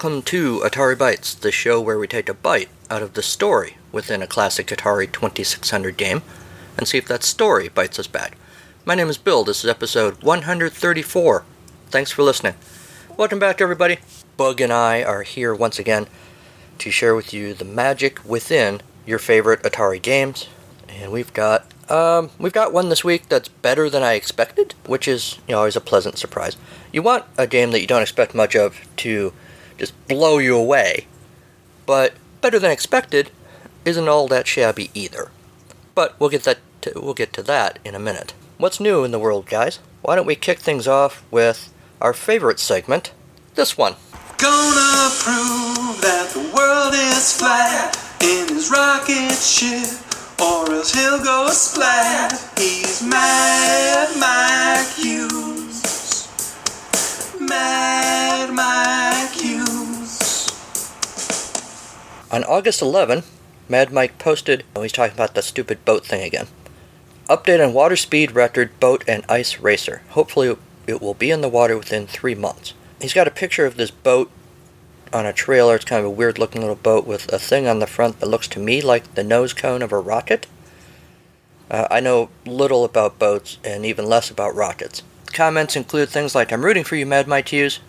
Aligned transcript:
Welcome 0.00 0.22
to 0.26 0.60
Atari 0.60 0.94
Bytes, 0.94 1.36
the 1.40 1.50
show 1.50 1.80
where 1.80 1.98
we 1.98 2.06
take 2.06 2.28
a 2.28 2.34
bite 2.34 2.68
out 2.88 3.02
of 3.02 3.14
the 3.14 3.20
story 3.20 3.78
within 3.90 4.22
a 4.22 4.28
classic 4.28 4.68
Atari 4.68 5.10
2600 5.10 5.96
game 5.96 6.22
and 6.76 6.86
see 6.86 6.98
if 6.98 7.08
that 7.08 7.24
story 7.24 7.68
bites 7.68 7.98
us 7.98 8.06
back. 8.06 8.38
My 8.84 8.94
name 8.94 9.08
is 9.08 9.18
Bill, 9.18 9.42
this 9.42 9.64
is 9.64 9.68
episode 9.68 10.22
134. 10.22 11.44
Thanks 11.90 12.12
for 12.12 12.22
listening. 12.22 12.54
Welcome 13.16 13.40
back, 13.40 13.60
everybody. 13.60 13.98
Bug 14.36 14.60
and 14.60 14.72
I 14.72 15.02
are 15.02 15.24
here 15.24 15.52
once 15.52 15.80
again 15.80 16.06
to 16.78 16.92
share 16.92 17.16
with 17.16 17.34
you 17.34 17.52
the 17.52 17.64
magic 17.64 18.24
within 18.24 18.82
your 19.04 19.18
favorite 19.18 19.64
Atari 19.64 20.00
games. 20.00 20.46
And 20.88 21.10
we've 21.10 21.32
got 21.32 21.66
um, 21.90 22.30
we've 22.38 22.52
got 22.52 22.72
one 22.72 22.88
this 22.88 23.02
week 23.02 23.28
that's 23.28 23.48
better 23.48 23.90
than 23.90 24.04
I 24.04 24.12
expected, 24.12 24.76
which 24.86 25.08
is 25.08 25.40
you 25.48 25.54
know 25.54 25.58
always 25.58 25.74
a 25.74 25.80
pleasant 25.80 26.18
surprise. 26.18 26.56
You 26.92 27.02
want 27.02 27.24
a 27.36 27.48
game 27.48 27.72
that 27.72 27.80
you 27.80 27.88
don't 27.88 28.02
expect 28.02 28.32
much 28.32 28.54
of 28.54 28.86
to 28.98 29.32
just 29.78 29.94
blow 30.08 30.38
you 30.38 30.56
away, 30.56 31.06
but 31.86 32.14
better 32.40 32.58
than 32.58 32.70
expected 32.70 33.30
isn't 33.84 34.08
all 34.08 34.28
that 34.28 34.46
shabby 34.46 34.90
either. 34.92 35.30
But 35.94 36.18
we'll 36.20 36.30
get 36.30 36.42
that 36.44 36.58
to, 36.82 36.92
we'll 36.96 37.14
get 37.14 37.32
to 37.34 37.42
that 37.44 37.78
in 37.84 37.94
a 37.94 37.98
minute. 37.98 38.34
What's 38.58 38.80
new 38.80 39.04
in 39.04 39.10
the 39.10 39.18
world, 39.18 39.46
guys? 39.46 39.78
Why 40.02 40.16
don't 40.16 40.26
we 40.26 40.34
kick 40.36 40.58
things 40.58 40.86
off 40.86 41.24
with 41.30 41.72
our 42.00 42.12
favorite 42.12 42.60
segment, 42.60 43.12
this 43.54 43.76
one. 43.76 43.94
Gonna 44.38 45.10
prove 45.18 46.00
that 46.00 46.30
the 46.32 46.52
world 46.54 46.94
is 46.94 47.36
flat 47.36 47.98
in 48.22 48.54
his 48.54 48.70
rocket 48.70 49.34
ship, 49.34 49.88
or 50.40 50.70
else 50.70 50.94
he'll 50.94 51.22
go 51.22 51.48
splat. 51.50 52.32
He's 52.56 53.02
Mad 53.02 54.08
Mike 54.16 54.94
Hughes. 54.94 56.28
Mad 57.40 58.54
Mike 58.54 59.17
On 62.30 62.44
August 62.44 62.82
11, 62.82 63.22
Mad 63.70 63.90
Mike 63.90 64.18
posted, 64.18 64.64
oh, 64.76 64.82
he's 64.82 64.92
talking 64.92 65.14
about 65.14 65.34
the 65.34 65.40
stupid 65.40 65.82
boat 65.86 66.04
thing 66.04 66.22
again. 66.22 66.46
Update 67.26 67.66
on 67.66 67.72
water 67.72 67.96
speed 67.96 68.32
record 68.32 68.78
boat 68.80 69.02
and 69.08 69.24
ice 69.30 69.58
racer. 69.58 70.02
Hopefully, 70.10 70.56
it 70.86 71.00
will 71.00 71.14
be 71.14 71.30
in 71.30 71.40
the 71.40 71.48
water 71.48 71.76
within 71.76 72.06
three 72.06 72.34
months. 72.34 72.74
He's 73.00 73.14
got 73.14 73.28
a 73.28 73.30
picture 73.30 73.64
of 73.64 73.76
this 73.76 73.90
boat 73.90 74.30
on 75.12 75.24
a 75.24 75.32
trailer. 75.32 75.74
It's 75.74 75.86
kind 75.86 76.00
of 76.00 76.06
a 76.06 76.10
weird 76.10 76.38
looking 76.38 76.60
little 76.60 76.76
boat 76.76 77.06
with 77.06 77.32
a 77.32 77.38
thing 77.38 77.66
on 77.66 77.78
the 77.78 77.86
front 77.86 78.20
that 78.20 78.28
looks 78.28 78.48
to 78.48 78.60
me 78.60 78.82
like 78.82 79.14
the 79.14 79.24
nose 79.24 79.54
cone 79.54 79.80
of 79.80 79.92
a 79.92 79.98
rocket. 79.98 80.46
Uh, 81.70 81.86
I 81.90 82.00
know 82.00 82.28
little 82.44 82.84
about 82.84 83.18
boats 83.18 83.58
and 83.64 83.86
even 83.86 84.06
less 84.06 84.30
about 84.30 84.54
rockets. 84.54 85.02
Comments 85.32 85.74
include 85.76 86.08
things 86.10 86.34
like 86.34 86.52
I'm 86.52 86.64
rooting 86.64 86.84
for 86.84 86.96
you, 86.96 87.06
Mad 87.06 87.26
Mike 87.26 87.48
Hughes. 87.48 87.80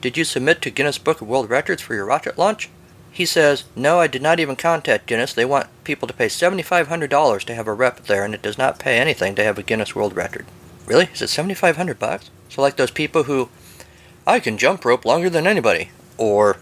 Did 0.00 0.16
you 0.16 0.24
submit 0.24 0.62
to 0.62 0.70
Guinness 0.70 0.98
Book 0.98 1.20
of 1.20 1.28
World 1.28 1.50
Records 1.50 1.82
for 1.82 1.94
your 1.94 2.06
rocket 2.06 2.38
launch? 2.38 2.68
He 3.12 3.26
says, 3.26 3.64
No, 3.74 4.00
I 4.00 4.06
did 4.06 4.22
not 4.22 4.40
even 4.40 4.56
contact 4.56 5.06
Guinness. 5.06 5.32
They 5.32 5.44
want 5.44 5.68
people 5.84 6.06
to 6.08 6.14
pay 6.14 6.26
$7,500 6.26 7.44
to 7.44 7.54
have 7.54 7.66
a 7.66 7.74
rep 7.74 8.06
there, 8.06 8.24
and 8.24 8.34
it 8.34 8.42
does 8.42 8.58
not 8.58 8.78
pay 8.78 8.98
anything 8.98 9.34
to 9.34 9.44
have 9.44 9.58
a 9.58 9.62
Guinness 9.62 9.94
World 9.94 10.14
Record. 10.14 10.46
Really? 10.86 11.08
Is 11.12 11.22
it 11.22 11.28
7500 11.28 11.98
bucks? 11.98 12.30
So, 12.48 12.62
like 12.62 12.76
those 12.76 12.90
people 12.90 13.24
who, 13.24 13.48
I 14.26 14.40
can 14.40 14.58
jump 14.58 14.84
rope 14.84 15.04
longer 15.04 15.30
than 15.30 15.46
anybody, 15.46 15.90
or 16.16 16.58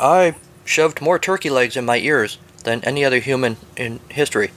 I 0.00 0.34
shoved 0.64 1.00
more 1.00 1.18
turkey 1.18 1.50
legs 1.50 1.76
in 1.76 1.84
my 1.84 1.98
ears 1.98 2.38
than 2.64 2.84
any 2.84 3.04
other 3.04 3.18
human 3.18 3.56
in 3.76 4.00
history. 4.10 4.50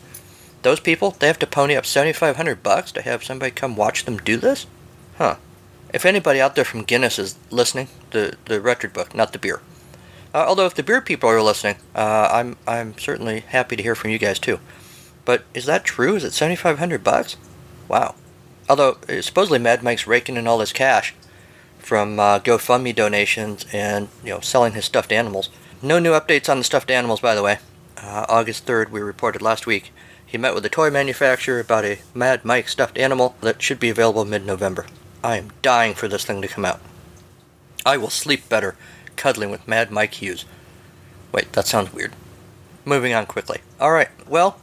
Those 0.61 0.79
people, 0.79 1.11
they 1.11 1.27
have 1.27 1.39
to 1.39 1.47
pony 1.47 1.75
up 1.75 1.85
7500 1.85 2.61
bucks 2.61 2.91
to 2.91 3.01
have 3.01 3.23
somebody 3.23 3.51
come 3.51 3.75
watch 3.75 4.05
them 4.05 4.17
do 4.17 4.37
this? 4.37 4.67
Huh. 5.17 5.37
If 5.93 6.05
anybody 6.05 6.39
out 6.39 6.55
there 6.55 6.65
from 6.65 6.83
Guinness 6.83 7.17
is 7.17 7.37
listening, 7.49 7.87
the, 8.11 8.35
the 8.45 8.61
record 8.61 8.93
book, 8.93 9.15
not 9.15 9.33
the 9.33 9.39
beer. 9.39 9.61
Uh, 10.33 10.45
although 10.47 10.65
if 10.65 10.75
the 10.75 10.83
beer 10.83 11.01
people 11.01 11.29
are 11.29 11.41
listening, 11.41 11.75
uh, 11.95 12.29
I'm 12.31 12.57
I'm 12.65 12.97
certainly 12.97 13.41
happy 13.41 13.75
to 13.75 13.83
hear 13.83 13.95
from 13.95 14.11
you 14.11 14.17
guys 14.17 14.39
too. 14.39 14.59
But 15.25 15.43
is 15.53 15.65
that 15.65 15.83
true? 15.83 16.15
Is 16.15 16.23
it 16.23 16.33
7500 16.33 17.03
bucks? 17.03 17.37
Wow. 17.87 18.15
Although 18.69 18.97
uh, 19.09 19.21
supposedly 19.21 19.59
Mad 19.59 19.83
Mike's 19.83 20.07
raking 20.07 20.37
in 20.37 20.47
all 20.47 20.59
his 20.59 20.73
cash 20.73 21.13
from 21.79 22.19
uh, 22.19 22.39
GoFundMe 22.39 22.95
donations 22.95 23.65
and 23.73 24.07
you 24.23 24.29
know 24.29 24.39
selling 24.39 24.73
his 24.73 24.85
stuffed 24.85 25.11
animals. 25.11 25.49
No 25.81 25.99
new 25.99 26.11
updates 26.11 26.47
on 26.47 26.59
the 26.59 26.63
stuffed 26.63 26.91
animals, 26.91 27.19
by 27.19 27.35
the 27.35 27.43
way. 27.43 27.57
Uh, 27.97 28.25
August 28.29 28.65
3rd, 28.65 28.89
we 28.89 29.01
reported 29.01 29.41
last 29.41 29.65
week. 29.65 29.91
He 30.25 30.37
met 30.37 30.53
with 30.53 30.65
a 30.65 30.69
toy 30.69 30.89
manufacturer 30.89 31.59
about 31.59 31.83
a 31.83 31.99
Mad 32.13 32.45
Mike 32.45 32.69
stuffed 32.69 32.97
animal 32.97 33.35
that 33.41 33.61
should 33.61 33.79
be 33.79 33.89
available 33.89 34.23
mid-November. 34.23 34.85
I 35.23 35.37
am 35.37 35.51
dying 35.61 35.93
for 35.93 36.07
this 36.07 36.23
thing 36.23 36.41
to 36.41 36.47
come 36.47 36.65
out. 36.65 36.79
I 37.85 37.97
will 37.97 38.09
sleep 38.09 38.47
better 38.47 38.75
cuddling 39.15 39.51
with 39.51 39.67
Mad 39.67 39.91
Mike 39.91 40.15
Hughes. 40.15 40.45
Wait, 41.31 41.51
that 41.53 41.67
sounds 41.67 41.93
weird. 41.93 42.13
Moving 42.85 43.13
on 43.13 43.25
quickly. 43.25 43.59
Alright, 43.79 44.09
well, 44.27 44.59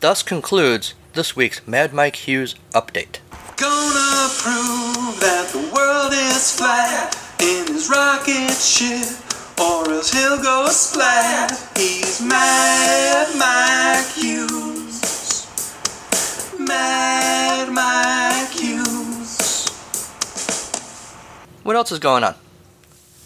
thus 0.00 0.22
concludes 0.22 0.94
this 1.14 1.36
week's 1.36 1.66
Mad 1.66 1.92
Mike 1.92 2.16
Hughes 2.16 2.54
update. 2.72 3.18
Gonna 3.56 4.28
prove 4.38 5.20
that 5.20 5.50
the 5.52 5.70
world 5.74 6.12
is 6.12 6.56
flat 6.56 7.16
in 7.40 7.66
his 7.66 7.88
rocket 7.88 8.54
ship, 8.54 9.06
or 9.60 9.88
else 9.90 10.12
he'll 10.12 10.42
go 10.42 10.66
splat. 10.68 11.52
He's 11.76 12.20
Mad 12.20 13.28
Mike 13.36 14.12
Hughes. 14.14 15.46
Mad 16.58 17.70
Mike 17.72 18.50
Hughes. 18.50 19.68
What 21.62 21.76
else 21.76 21.92
is 21.92 21.98
going 21.98 22.24
on? 22.24 22.34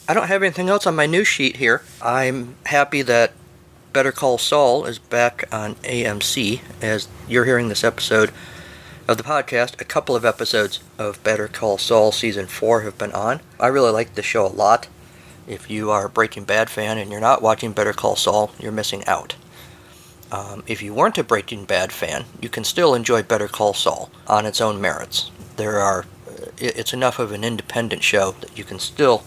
I 0.09 0.15
don't 0.15 0.28
have 0.28 0.44
anything 0.44 0.69
else 0.69 0.87
on 0.87 0.94
my 0.94 1.06
news 1.06 1.27
sheet 1.27 1.56
here. 1.56 1.83
I'm 2.00 2.55
happy 2.67 3.03
that 3.03 3.33
Better 3.93 4.12
Call 4.12 4.39
Saul 4.39 4.84
is 4.84 5.00
back 5.00 5.49
on 5.50 5.75
AMC 5.77 6.61
as 6.81 7.09
you're 7.28 7.44
hearing 7.44 7.69
this 7.69 7.83
episode 7.83 8.31
of 9.09 9.16
the 9.16 9.25
podcast. 9.25 9.81
A 9.81 9.84
couple 9.84 10.15
of 10.15 10.25
episodes 10.25 10.78
of 10.97 11.21
Better 11.25 11.49
Call 11.49 11.77
Saul 11.77 12.12
season 12.12 12.47
4 12.47 12.83
have 12.83 12.97
been 12.97 13.11
on. 13.11 13.41
I 13.59 13.66
really 13.66 13.91
like 13.91 14.15
the 14.15 14.22
show 14.22 14.47
a 14.47 14.49
lot. 14.49 14.87
If 15.49 15.69
you 15.69 15.91
are 15.91 16.06
a 16.06 16.11
Breaking 16.11 16.45
Bad 16.45 16.71
fan 16.71 16.99
and 16.99 17.11
you're 17.11 17.21
not 17.21 17.43
watching 17.43 17.72
Better 17.72 17.93
Call 17.93 18.15
Saul, 18.15 18.53
you're 18.61 18.71
missing 18.71 19.05
out. 19.09 19.34
Um, 20.31 20.62
if 20.69 20.83
you 20.83 20.95
weren't 20.95 21.19
a 21.19 21.25
Breaking 21.25 21.65
Bad 21.65 21.91
fan, 21.91 22.27
you 22.41 22.49
can 22.49 22.62
still 22.62 22.95
enjoy 22.95 23.25
Better 23.25 23.49
Call 23.49 23.75
Saul 23.75 24.11
on 24.28 24.47
its 24.47 24.61
own 24.61 24.81
merits. 24.81 25.33
There 25.56 25.81
are, 25.81 26.05
it's 26.59 26.93
enough 26.93 27.19
of 27.19 27.33
an 27.33 27.43
independent 27.43 28.05
show 28.05 28.37
that 28.41 28.56
you 28.56 28.62
can 28.62 28.78
still 28.78 29.25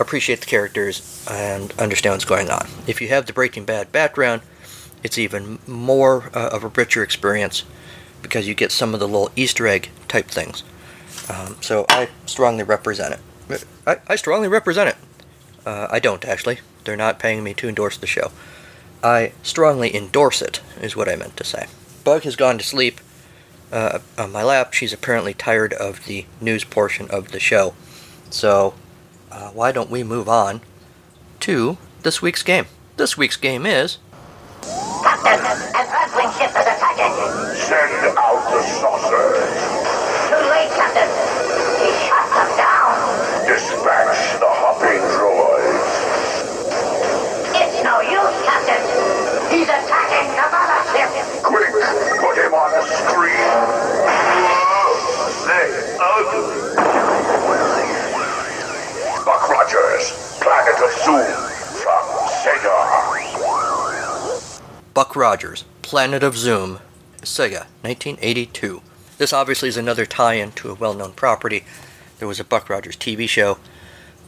appreciate 0.00 0.40
the 0.40 0.46
characters 0.46 1.24
and 1.30 1.72
understand 1.78 2.14
what's 2.14 2.24
going 2.24 2.50
on. 2.50 2.66
If 2.86 3.00
you 3.00 3.08
have 3.08 3.26
the 3.26 3.32
Breaking 3.32 3.64
Bad 3.64 3.92
background, 3.92 4.42
it's 5.02 5.18
even 5.18 5.58
more 5.66 6.30
uh, 6.34 6.50
of 6.52 6.64
a 6.64 6.68
richer 6.68 7.02
experience 7.02 7.64
because 8.22 8.48
you 8.48 8.54
get 8.54 8.72
some 8.72 8.94
of 8.94 9.00
the 9.00 9.06
little 9.06 9.30
Easter 9.36 9.66
egg 9.66 9.90
type 10.08 10.26
things. 10.26 10.62
Um, 11.28 11.56
so 11.60 11.84
I 11.88 12.08
strongly 12.26 12.64
represent 12.64 13.14
it. 13.14 13.64
I, 13.86 13.96
I 14.08 14.16
strongly 14.16 14.48
represent 14.48 14.88
it. 14.90 14.96
Uh, 15.66 15.88
I 15.90 15.98
don't 15.98 16.24
actually. 16.24 16.60
They're 16.84 16.96
not 16.96 17.18
paying 17.18 17.44
me 17.44 17.54
to 17.54 17.68
endorse 17.68 17.96
the 17.96 18.06
show. 18.06 18.32
I 19.02 19.32
strongly 19.42 19.94
endorse 19.94 20.40
it, 20.40 20.60
is 20.80 20.96
what 20.96 21.08
I 21.08 21.16
meant 21.16 21.36
to 21.36 21.44
say. 21.44 21.66
Bug 22.04 22.22
has 22.22 22.36
gone 22.36 22.58
to 22.58 22.64
sleep 22.64 23.00
uh, 23.70 23.98
on 24.18 24.32
my 24.32 24.42
lap. 24.42 24.72
She's 24.72 24.92
apparently 24.92 25.34
tired 25.34 25.74
of 25.74 26.06
the 26.06 26.26
news 26.40 26.64
portion 26.64 27.10
of 27.10 27.30
the 27.32 27.40
show. 27.40 27.74
So 28.30 28.74
uh, 29.34 29.50
why 29.50 29.72
don't 29.72 29.90
we 29.90 30.02
move 30.04 30.28
on 30.28 30.60
to 31.40 31.76
this 32.02 32.22
week's 32.22 32.42
game? 32.42 32.66
This 32.96 33.18
week's 33.18 33.36
game 33.36 33.66
is. 33.66 33.98
Captain, 35.02 35.42
an 35.42 35.86
Earthling 35.90 36.30
ship 36.38 36.54
is 36.54 36.66
attacking. 36.70 37.12
Send 37.58 38.14
out 38.16 38.40
the 38.54 38.62
saucers. 38.78 39.42
Too 40.30 40.42
late, 40.54 40.70
Captain. 40.78 41.10
He 41.82 41.90
shot 42.06 42.30
them 42.30 42.50
down. 42.54 42.94
Dispatch 43.50 44.38
the 44.38 44.48
hopping 44.48 45.02
droids. 45.18 45.92
It's 47.58 47.82
no 47.82 48.00
use, 48.00 48.38
Captain. 48.46 48.82
He's 49.50 49.68
attacking 49.68 50.30
the 50.38 50.46
mothership. 50.54 51.10
Quick, 51.42 51.74
put 52.22 52.38
him 52.38 52.54
on 52.54 52.70
the 52.70 52.82
screen. 52.86 53.50
They 55.44 55.66
ugly. 56.00 56.54
Buck 59.24 59.48
Rogers, 59.48 60.38
Buck 64.92 65.16
Rogers, 65.16 65.64
Planet 65.80 66.22
of 66.22 66.36
Zoom, 66.36 66.78
Sega, 67.22 67.66
1982. 67.80 68.82
This 69.16 69.32
obviously 69.32 69.70
is 69.70 69.78
another 69.78 70.04
tie 70.04 70.34
in 70.34 70.52
to 70.52 70.70
a 70.70 70.74
well 70.74 70.92
known 70.92 71.12
property. 71.12 71.64
There 72.18 72.28
was 72.28 72.38
a 72.38 72.44
Buck 72.44 72.68
Rogers 72.68 72.96
TV 72.96 73.26
show 73.26 73.58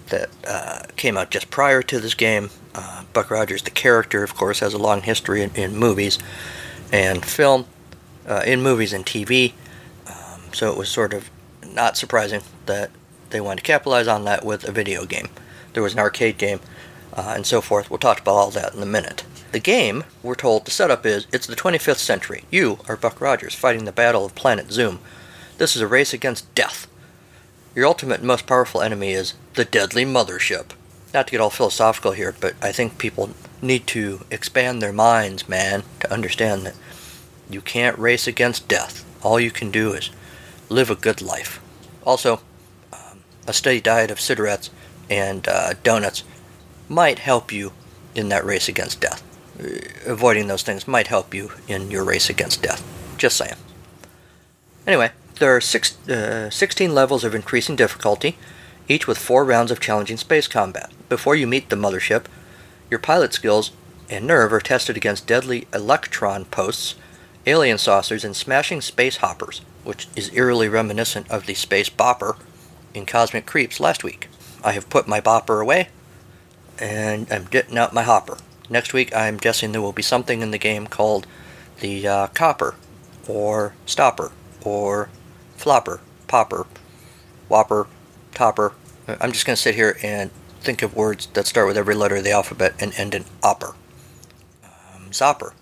that 0.08 0.30
uh, 0.46 0.82
came 0.96 1.18
out 1.18 1.30
just 1.30 1.50
prior 1.50 1.82
to 1.82 2.00
this 2.00 2.14
game. 2.14 2.48
Uh, 2.74 3.04
Buck 3.12 3.30
Rogers, 3.30 3.62
the 3.62 3.70
character, 3.70 4.22
of 4.22 4.34
course, 4.34 4.60
has 4.60 4.72
a 4.72 4.78
long 4.78 5.02
history 5.02 5.42
in, 5.42 5.54
in 5.56 5.76
movies 5.76 6.18
and 6.90 7.22
film, 7.22 7.66
uh, 8.26 8.42
in 8.46 8.62
movies 8.62 8.94
and 8.94 9.04
TV. 9.04 9.52
Um, 10.06 10.40
so 10.52 10.72
it 10.72 10.78
was 10.78 10.88
sort 10.88 11.12
of 11.12 11.30
not 11.66 11.98
surprising 11.98 12.40
that 12.64 12.90
they 13.28 13.42
wanted 13.42 13.58
to 13.58 13.66
capitalize 13.66 14.08
on 14.08 14.24
that 14.24 14.42
with 14.42 14.66
a 14.66 14.72
video 14.72 15.04
game. 15.04 15.28
There 15.76 15.82
was 15.82 15.92
an 15.92 15.98
arcade 15.98 16.38
game, 16.38 16.58
uh, 17.12 17.34
and 17.36 17.44
so 17.44 17.60
forth. 17.60 17.90
We'll 17.90 17.98
talk 17.98 18.20
about 18.20 18.34
all 18.34 18.50
that 18.52 18.72
in 18.72 18.82
a 18.82 18.86
minute. 18.86 19.24
The 19.52 19.58
game, 19.58 20.04
we're 20.22 20.34
told, 20.34 20.64
the 20.64 20.70
setup 20.70 21.04
is 21.04 21.26
it's 21.34 21.46
the 21.46 21.54
25th 21.54 21.98
century. 21.98 22.44
You 22.50 22.78
are 22.88 22.96
Buck 22.96 23.20
Rogers 23.20 23.54
fighting 23.54 23.84
the 23.84 23.92
Battle 23.92 24.24
of 24.24 24.34
Planet 24.34 24.72
Zoom. 24.72 25.00
This 25.58 25.76
is 25.76 25.82
a 25.82 25.86
race 25.86 26.14
against 26.14 26.52
death. 26.54 26.86
Your 27.74 27.84
ultimate 27.84 28.20
and 28.20 28.26
most 28.26 28.46
powerful 28.46 28.80
enemy 28.80 29.12
is 29.12 29.34
the 29.52 29.66
deadly 29.66 30.06
mothership. 30.06 30.70
Not 31.12 31.26
to 31.26 31.32
get 31.32 31.42
all 31.42 31.50
philosophical 31.50 32.12
here, 32.12 32.34
but 32.40 32.54
I 32.62 32.72
think 32.72 32.96
people 32.96 33.28
need 33.60 33.86
to 33.88 34.24
expand 34.30 34.80
their 34.80 34.94
minds, 34.94 35.46
man, 35.46 35.82
to 36.00 36.10
understand 36.10 36.64
that 36.64 36.76
you 37.50 37.60
can't 37.60 37.98
race 37.98 38.26
against 38.26 38.66
death. 38.66 39.04
All 39.22 39.38
you 39.38 39.50
can 39.50 39.70
do 39.70 39.92
is 39.92 40.08
live 40.70 40.88
a 40.88 40.94
good 40.94 41.20
life. 41.20 41.60
Also, 42.02 42.40
um, 42.94 43.20
a 43.46 43.52
steady 43.52 43.82
diet 43.82 44.10
of 44.10 44.18
cigarettes 44.22 44.70
and 45.10 45.46
uh, 45.48 45.74
donuts 45.82 46.24
might 46.88 47.18
help 47.18 47.52
you 47.52 47.72
in 48.14 48.28
that 48.28 48.44
race 48.44 48.68
against 48.68 49.00
death. 49.00 49.22
Uh, 49.58 50.10
avoiding 50.10 50.46
those 50.46 50.62
things 50.62 50.88
might 50.88 51.06
help 51.06 51.34
you 51.34 51.52
in 51.68 51.90
your 51.90 52.04
race 52.04 52.28
against 52.30 52.62
death. 52.62 52.84
Just 53.16 53.36
saying. 53.36 53.54
Anyway, 54.86 55.10
there 55.38 55.54
are 55.54 55.60
six, 55.60 55.96
uh, 56.08 56.50
16 56.50 56.94
levels 56.94 57.24
of 57.24 57.34
increasing 57.34 57.76
difficulty, 57.76 58.36
each 58.88 59.06
with 59.06 59.18
four 59.18 59.44
rounds 59.44 59.70
of 59.70 59.80
challenging 59.80 60.16
space 60.16 60.46
combat. 60.46 60.90
Before 61.08 61.34
you 61.34 61.46
meet 61.46 61.68
the 61.68 61.76
mothership, 61.76 62.26
your 62.90 63.00
pilot 63.00 63.32
skills 63.32 63.72
and 64.08 64.26
nerve 64.26 64.52
are 64.52 64.60
tested 64.60 64.96
against 64.96 65.26
deadly 65.26 65.66
electron 65.74 66.44
posts, 66.44 66.94
alien 67.46 67.78
saucers, 67.78 68.24
and 68.24 68.36
smashing 68.36 68.80
space 68.80 69.16
hoppers, 69.16 69.60
which 69.84 70.08
is 70.14 70.32
eerily 70.32 70.68
reminiscent 70.68 71.28
of 71.30 71.46
the 71.46 71.54
space 71.54 71.90
bopper 71.90 72.36
in 72.94 73.06
Cosmic 73.06 73.46
Creeps 73.46 73.80
last 73.80 74.04
week. 74.04 74.28
I 74.66 74.72
have 74.72 74.90
put 74.90 75.06
my 75.06 75.20
bopper 75.20 75.62
away, 75.62 75.90
and 76.80 77.28
I'm 77.30 77.44
getting 77.44 77.78
out 77.78 77.94
my 77.94 78.02
hopper. 78.02 78.36
Next 78.68 78.92
week, 78.92 79.14
I'm 79.14 79.36
guessing 79.36 79.70
there 79.70 79.80
will 79.80 79.92
be 79.92 80.02
something 80.02 80.42
in 80.42 80.50
the 80.50 80.58
game 80.58 80.88
called 80.88 81.24
the 81.78 82.08
uh, 82.08 82.26
copper, 82.28 82.74
or 83.28 83.74
stopper, 83.86 84.32
or 84.64 85.08
flopper, 85.56 86.00
popper, 86.26 86.66
whopper, 87.46 87.86
topper. 88.34 88.72
I'm 89.06 89.30
just 89.30 89.46
going 89.46 89.54
to 89.54 89.62
sit 89.62 89.76
here 89.76 89.96
and 90.02 90.32
think 90.62 90.82
of 90.82 90.96
words 90.96 91.26
that 91.26 91.46
start 91.46 91.68
with 91.68 91.78
every 91.78 91.94
letter 91.94 92.16
of 92.16 92.24
the 92.24 92.32
alphabet 92.32 92.74
and 92.80 92.92
end 92.98 93.14
in 93.14 93.24
opper. 93.44 93.76
Um, 94.64 95.12
zopper. 95.12 95.54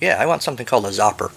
Yeah, 0.00 0.16
I 0.18 0.24
want 0.24 0.42
something 0.42 0.64
called 0.64 0.86
a 0.86 0.92
zopper. 0.92 1.32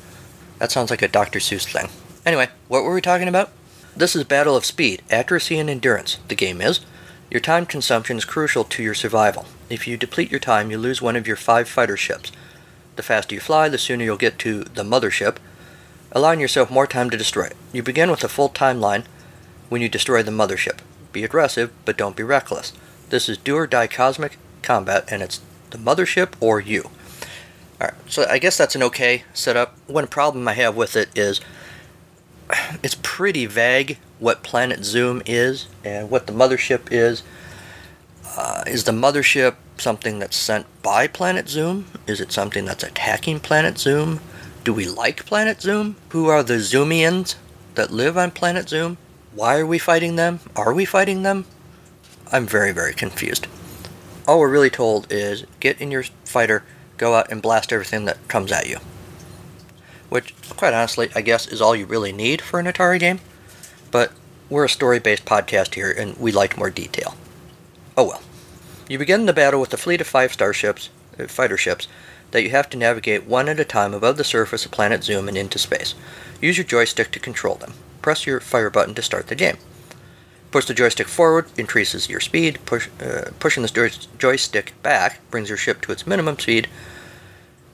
That 0.59 0.71
sounds 0.71 0.89
like 0.89 1.01
a 1.01 1.09
Dr. 1.09 1.39
Seuss 1.39 1.69
thing. 1.69 1.89
Anyway, 2.25 2.47
what 2.69 2.85
were 2.85 2.93
we 2.93 3.01
talking 3.01 3.27
about? 3.27 3.49
This 3.97 4.15
is 4.15 4.23
Battle 4.23 4.55
of 4.55 4.63
Speed, 4.63 5.01
Accuracy 5.11 5.59
and 5.59 5.69
Endurance. 5.69 6.17
The 6.29 6.35
game 6.35 6.61
is. 6.61 6.79
Your 7.31 7.39
time 7.39 7.65
consumption 7.65 8.17
is 8.17 8.25
crucial 8.25 8.65
to 8.65 8.83
your 8.83 8.93
survival. 8.93 9.45
If 9.69 9.87
you 9.87 9.95
deplete 9.95 10.31
your 10.31 10.39
time, 10.41 10.69
you 10.69 10.77
lose 10.77 11.01
one 11.01 11.15
of 11.15 11.25
your 11.25 11.37
five 11.37 11.69
fighter 11.69 11.95
ships. 11.95 12.29
The 12.97 13.03
faster 13.03 13.35
you 13.35 13.39
fly, 13.39 13.69
the 13.69 13.77
sooner 13.77 14.03
you'll 14.03 14.17
get 14.17 14.37
to 14.39 14.65
the 14.65 14.83
mothership, 14.83 15.37
allowing 16.11 16.41
yourself 16.41 16.69
more 16.69 16.85
time 16.85 17.09
to 17.09 17.17
destroy 17.17 17.45
it. 17.45 17.55
You 17.71 17.83
begin 17.83 18.11
with 18.11 18.25
a 18.25 18.27
full 18.27 18.49
timeline 18.49 19.05
when 19.69 19.81
you 19.81 19.87
destroy 19.87 20.21
the 20.21 20.31
mothership. 20.31 20.79
Be 21.13 21.23
aggressive, 21.23 21.71
but 21.85 21.97
don't 21.97 22.17
be 22.17 22.23
reckless. 22.23 22.73
This 23.11 23.29
is 23.29 23.37
do 23.37 23.55
or 23.55 23.65
die 23.65 23.87
cosmic 23.87 24.37
combat, 24.61 25.05
and 25.07 25.21
it's 25.21 25.39
the 25.69 25.77
mothership 25.77 26.33
or 26.41 26.59
you. 26.59 26.89
Alright, 27.79 27.95
so 28.11 28.25
I 28.29 28.39
guess 28.39 28.57
that's 28.57 28.75
an 28.75 28.83
okay 28.83 29.23
setup. 29.33 29.77
One 29.87 30.07
problem 30.07 30.49
I 30.49 30.53
have 30.53 30.75
with 30.75 30.97
it 30.97 31.07
is 31.17 31.39
it's 32.83 32.97
pretty 33.01 33.45
vague 33.45 33.99
what 34.21 34.43
Planet 34.43 34.85
Zoom 34.85 35.21
is 35.25 35.67
and 35.83 36.09
what 36.09 36.27
the 36.27 36.31
mothership 36.31 36.91
is. 36.91 37.23
Uh, 38.37 38.63
is 38.67 38.85
the 38.85 38.91
mothership 38.91 39.55
something 39.77 40.19
that's 40.19 40.37
sent 40.37 40.67
by 40.83 41.07
Planet 41.07 41.49
Zoom? 41.49 41.87
Is 42.05 42.21
it 42.21 42.31
something 42.31 42.63
that's 42.63 42.83
attacking 42.83 43.39
Planet 43.39 43.79
Zoom? 43.79 44.21
Do 44.63 44.73
we 44.73 44.85
like 44.85 45.25
Planet 45.25 45.59
Zoom? 45.59 45.95
Who 46.09 46.27
are 46.27 46.43
the 46.43 46.59
Zoomians 46.59 47.35
that 47.73 47.91
live 47.91 48.15
on 48.15 48.29
Planet 48.29 48.69
Zoom? 48.69 48.97
Why 49.33 49.57
are 49.57 49.65
we 49.65 49.79
fighting 49.79 50.17
them? 50.17 50.39
Are 50.55 50.73
we 50.73 50.85
fighting 50.85 51.23
them? 51.23 51.45
I'm 52.31 52.45
very, 52.45 52.71
very 52.71 52.93
confused. 52.93 53.47
All 54.27 54.39
we're 54.39 54.49
really 54.49 54.69
told 54.69 55.11
is 55.11 55.45
get 55.59 55.81
in 55.81 55.89
your 55.89 56.03
fighter, 56.25 56.63
go 56.97 57.15
out 57.15 57.31
and 57.31 57.41
blast 57.41 57.73
everything 57.73 58.05
that 58.05 58.27
comes 58.27 58.51
at 58.51 58.69
you. 58.69 58.77
Which, 60.09 60.35
quite 60.51 60.75
honestly, 60.75 61.09
I 61.15 61.21
guess 61.21 61.47
is 61.47 61.59
all 61.59 61.75
you 61.75 61.87
really 61.87 62.11
need 62.11 62.39
for 62.39 62.59
an 62.59 62.67
Atari 62.67 62.99
game. 62.99 63.19
We're 64.51 64.65
a 64.65 64.69
story 64.69 64.99
based 64.99 65.23
podcast 65.23 65.75
here 65.75 65.89
and 65.89 66.17
we 66.17 66.33
like 66.33 66.57
more 66.57 66.69
detail. 66.69 67.15
Oh 67.95 68.03
well. 68.09 68.21
You 68.89 68.97
begin 68.97 69.25
the 69.25 69.31
battle 69.31 69.61
with 69.61 69.73
a 69.73 69.77
fleet 69.77 70.01
of 70.01 70.07
five 70.07 70.33
starships, 70.33 70.89
uh, 71.17 71.27
fighter 71.27 71.55
ships, 71.55 71.87
that 72.31 72.43
you 72.43 72.49
have 72.49 72.69
to 72.71 72.77
navigate 72.77 73.25
one 73.25 73.47
at 73.47 73.61
a 73.61 73.63
time 73.63 73.93
above 73.93 74.17
the 74.17 74.25
surface 74.25 74.65
of 74.65 74.71
Planet 74.71 75.05
Zoom 75.05 75.29
and 75.29 75.37
into 75.37 75.57
space. 75.57 75.95
Use 76.41 76.57
your 76.57 76.65
joystick 76.65 77.11
to 77.11 77.19
control 77.19 77.55
them. 77.55 77.75
Press 78.01 78.25
your 78.25 78.41
fire 78.41 78.69
button 78.69 78.93
to 78.95 79.01
start 79.01 79.27
the 79.27 79.35
game. 79.35 79.55
Push 80.51 80.65
the 80.65 80.73
joystick 80.73 81.07
forward 81.07 81.45
increases 81.57 82.09
your 82.09 82.19
speed. 82.19 82.59
Push, 82.65 82.89
uh, 83.01 83.29
pushing 83.39 83.63
the 83.63 83.69
joy- 83.69 84.05
joystick 84.17 84.73
back 84.83 85.21
brings 85.31 85.47
your 85.47 85.57
ship 85.57 85.79
to 85.83 85.93
its 85.93 86.05
minimum 86.05 86.37
speed. 86.37 86.67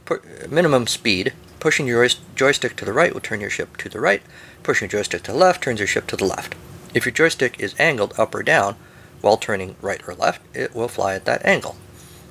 Pu- 0.05 0.21
minimum 0.47 0.85
speed. 0.85 1.33
Pushing 1.59 1.87
your 1.87 2.07
joystick 2.35 2.75
to 2.75 2.85
the 2.85 2.93
right 2.93 3.15
will 3.15 3.21
turn 3.21 3.41
your 3.41 3.49
ship 3.49 3.77
to 3.77 3.89
the 3.89 3.99
right. 3.99 4.21
Pushing 4.61 4.85
your 4.85 5.01
joystick 5.01 5.23
to 5.23 5.31
the 5.31 5.37
left 5.39 5.63
turns 5.63 5.79
your 5.79 5.87
ship 5.87 6.05
to 6.05 6.15
the 6.15 6.23
left. 6.23 6.53
If 6.97 7.05
your 7.05 7.13
joystick 7.13 7.59
is 7.59 7.75
angled 7.77 8.15
up 8.17 8.33
or 8.33 8.41
down 8.41 8.75
while 9.21 9.37
turning 9.37 9.75
right 9.83 10.01
or 10.07 10.15
left, 10.15 10.41
it 10.55 10.73
will 10.73 10.87
fly 10.87 11.13
at 11.13 11.25
that 11.25 11.45
angle. 11.45 11.77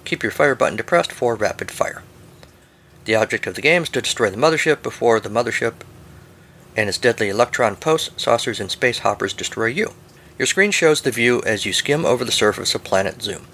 Keep 0.05 0.25
your 0.25 0.33
fire 0.33 0.57
button 0.57 0.77
depressed 0.77 1.13
for 1.13 1.37
rapid 1.37 1.71
fire. 1.71 2.03
The 3.05 3.15
object 3.15 3.47
of 3.47 3.55
the 3.55 3.63
game 3.63 3.85
is 3.85 3.89
to 3.91 4.03
destroy 4.03 4.29
the 4.29 4.37
mothership 4.37 4.83
before 4.83 5.21
the 5.21 5.29
mothership 5.29 5.75
and 6.77 6.89
its 6.89 6.99
deadly 6.99 7.29
electron 7.29 7.77
posts, 7.77 8.11
saucers, 8.21 8.59
and 8.59 8.69
space 8.69 8.99
hoppers 8.99 9.33
destroy 9.33 9.67
you. 9.67 9.93
Your 10.37 10.47
screen 10.47 10.73
shows 10.73 11.03
the 11.03 11.13
view 11.13 11.45
as 11.47 11.65
you 11.65 11.73
skim 11.73 12.05
over 12.05 12.25
the 12.25 12.33
surface 12.33 12.75
of 12.75 12.83
Planet 12.83 13.23
Zoom. 13.23 13.47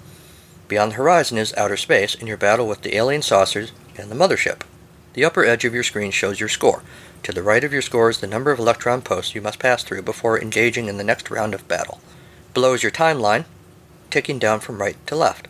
Beyond 0.67 0.93
the 0.93 0.95
horizon 0.95 1.37
is 1.37 1.53
outer 1.53 1.77
space 1.77 2.15
and 2.15 2.27
your 2.27 2.37
battle 2.37 2.67
with 2.67 2.81
the 2.81 2.95
alien 2.95 3.21
saucers 3.21 3.71
and 3.99 4.09
the 4.09 4.15
mothership. 4.15 4.61
The 5.13 5.25
upper 5.25 5.45
edge 5.45 5.63
of 5.63 5.75
your 5.75 5.83
screen 5.83 6.09
shows 6.09 6.39
your 6.39 6.49
score. 6.49 6.81
To 7.23 7.31
the 7.31 7.41
right 7.41 7.63
of 7.63 7.71
your 7.71 7.81
score 7.81 8.09
is 8.09 8.17
the 8.17 8.27
number 8.27 8.51
of 8.51 8.59
electron 8.59 9.01
posts 9.01 9.33
you 9.33 9.41
must 9.41 9.57
pass 9.57 9.81
through 9.81 10.01
before 10.01 10.37
engaging 10.37 10.87
in 10.87 10.97
the 10.97 11.05
next 11.05 11.31
round 11.31 11.53
of 11.53 11.65
battle. 11.69 12.01
Below 12.53 12.73
is 12.73 12.83
your 12.83 12.91
timeline, 12.91 13.45
ticking 14.09 14.39
down 14.39 14.59
from 14.59 14.81
right 14.81 14.97
to 15.07 15.15
left. 15.15 15.47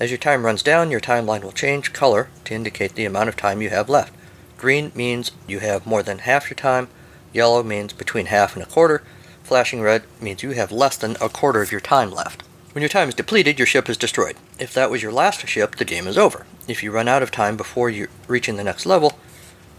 As 0.00 0.10
your 0.10 0.18
time 0.18 0.44
runs 0.44 0.64
down, 0.64 0.90
your 0.90 1.00
timeline 1.00 1.44
will 1.44 1.52
change 1.52 1.92
color 1.92 2.28
to 2.44 2.54
indicate 2.54 2.96
the 2.96 3.04
amount 3.04 3.28
of 3.28 3.36
time 3.36 3.62
you 3.62 3.70
have 3.70 3.88
left. 3.88 4.12
Green 4.58 4.90
means 4.96 5.30
you 5.46 5.60
have 5.60 5.86
more 5.86 6.02
than 6.02 6.18
half 6.18 6.50
your 6.50 6.56
time, 6.56 6.88
yellow 7.32 7.62
means 7.62 7.92
between 7.92 8.26
half 8.26 8.56
and 8.56 8.64
a 8.64 8.68
quarter, 8.68 9.04
flashing 9.44 9.82
red 9.82 10.02
means 10.20 10.42
you 10.42 10.50
have 10.50 10.72
less 10.72 10.96
than 10.96 11.16
a 11.20 11.28
quarter 11.28 11.62
of 11.62 11.70
your 11.70 11.80
time 11.80 12.10
left. 12.10 12.42
When 12.72 12.82
your 12.82 12.88
time 12.88 13.08
is 13.08 13.14
depleted, 13.14 13.60
your 13.60 13.66
ship 13.66 13.88
is 13.88 13.96
destroyed. 13.96 14.36
If 14.58 14.74
that 14.74 14.90
was 14.90 15.04
your 15.04 15.12
last 15.12 15.46
ship, 15.46 15.76
the 15.76 15.84
game 15.84 16.08
is 16.08 16.18
over. 16.18 16.46
If 16.66 16.82
you 16.82 16.90
run 16.90 17.06
out 17.06 17.22
of 17.22 17.30
time 17.30 17.56
before 17.56 17.88
you 17.88 18.08
reaching 18.26 18.56
the 18.56 18.64
next 18.64 18.86
level, 18.86 19.16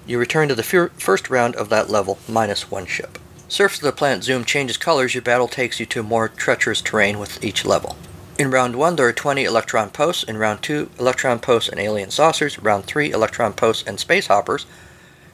you 0.07 0.17
return 0.17 0.47
to 0.47 0.55
the 0.55 0.63
fir- 0.63 0.89
first 0.97 1.29
round 1.29 1.55
of 1.55 1.69
that 1.69 1.89
level 1.89 2.17
minus 2.27 2.71
one 2.71 2.85
ship. 2.85 3.19
Surface 3.49 3.77
of 3.79 3.83
the 3.83 3.91
planet 3.91 4.23
Zoom 4.23 4.43
changes 4.43 4.77
colors, 4.77 5.13
your 5.13 5.21
battle 5.21 5.47
takes 5.47 5.79
you 5.79 5.85
to 5.85 6.01
more 6.03 6.27
treacherous 6.27 6.81
terrain 6.81 7.19
with 7.19 7.43
each 7.43 7.65
level. 7.65 7.95
In 8.37 8.51
round 8.51 8.75
1, 8.75 8.95
there 8.95 9.07
are 9.07 9.13
20 9.13 9.45
electron 9.45 9.89
posts. 9.89 10.23
In 10.23 10.37
round 10.37 10.61
2, 10.61 10.91
electron 10.99 11.39
posts 11.39 11.69
and 11.69 11.79
alien 11.79 12.11
saucers. 12.11 12.59
Round 12.59 12.85
3, 12.85 13.11
electron 13.11 13.53
posts 13.53 13.83
and 13.87 13.99
space 13.99 14.27
hoppers. 14.27 14.67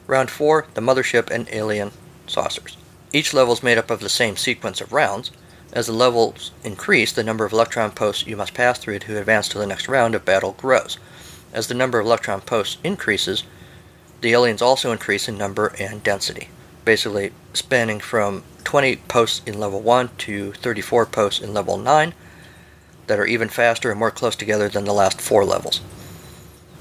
Round 0.06 0.30
4, 0.30 0.68
the 0.72 0.80
mothership 0.80 1.30
and 1.30 1.46
alien 1.50 1.90
saucers. 2.26 2.78
Each 3.12 3.34
level 3.34 3.52
is 3.52 3.62
made 3.62 3.76
up 3.76 3.90
of 3.90 4.00
the 4.00 4.08
same 4.08 4.36
sequence 4.38 4.80
of 4.80 4.92
rounds. 4.92 5.30
As 5.74 5.86
the 5.86 5.92
levels 5.92 6.50
increase, 6.62 7.12
the 7.12 7.22
number 7.22 7.44
of 7.44 7.52
electron 7.52 7.90
posts 7.90 8.26
you 8.26 8.38
must 8.38 8.54
pass 8.54 8.78
through 8.78 9.00
to 9.00 9.18
advance 9.18 9.48
to 9.48 9.58
the 9.58 9.66
next 9.66 9.86
round 9.86 10.14
of 10.14 10.24
battle 10.24 10.52
grows. 10.52 10.96
As 11.52 11.66
the 11.66 11.74
number 11.74 11.98
of 11.98 12.06
electron 12.06 12.40
posts 12.40 12.78
increases, 12.82 13.44
the 14.24 14.32
aliens 14.32 14.62
also 14.62 14.90
increase 14.90 15.28
in 15.28 15.36
number 15.36 15.74
and 15.78 16.02
density, 16.02 16.48
basically 16.86 17.30
spanning 17.52 18.00
from 18.00 18.42
20 18.64 18.96
posts 18.96 19.42
in 19.44 19.60
level 19.60 19.82
1 19.82 20.08
to 20.16 20.50
34 20.54 21.04
posts 21.04 21.42
in 21.42 21.52
level 21.52 21.76
9 21.76 22.14
that 23.06 23.18
are 23.18 23.26
even 23.26 23.50
faster 23.50 23.90
and 23.90 23.98
more 23.98 24.10
close 24.10 24.34
together 24.34 24.70
than 24.70 24.86
the 24.86 24.94
last 24.94 25.20
four 25.20 25.44
levels. 25.44 25.82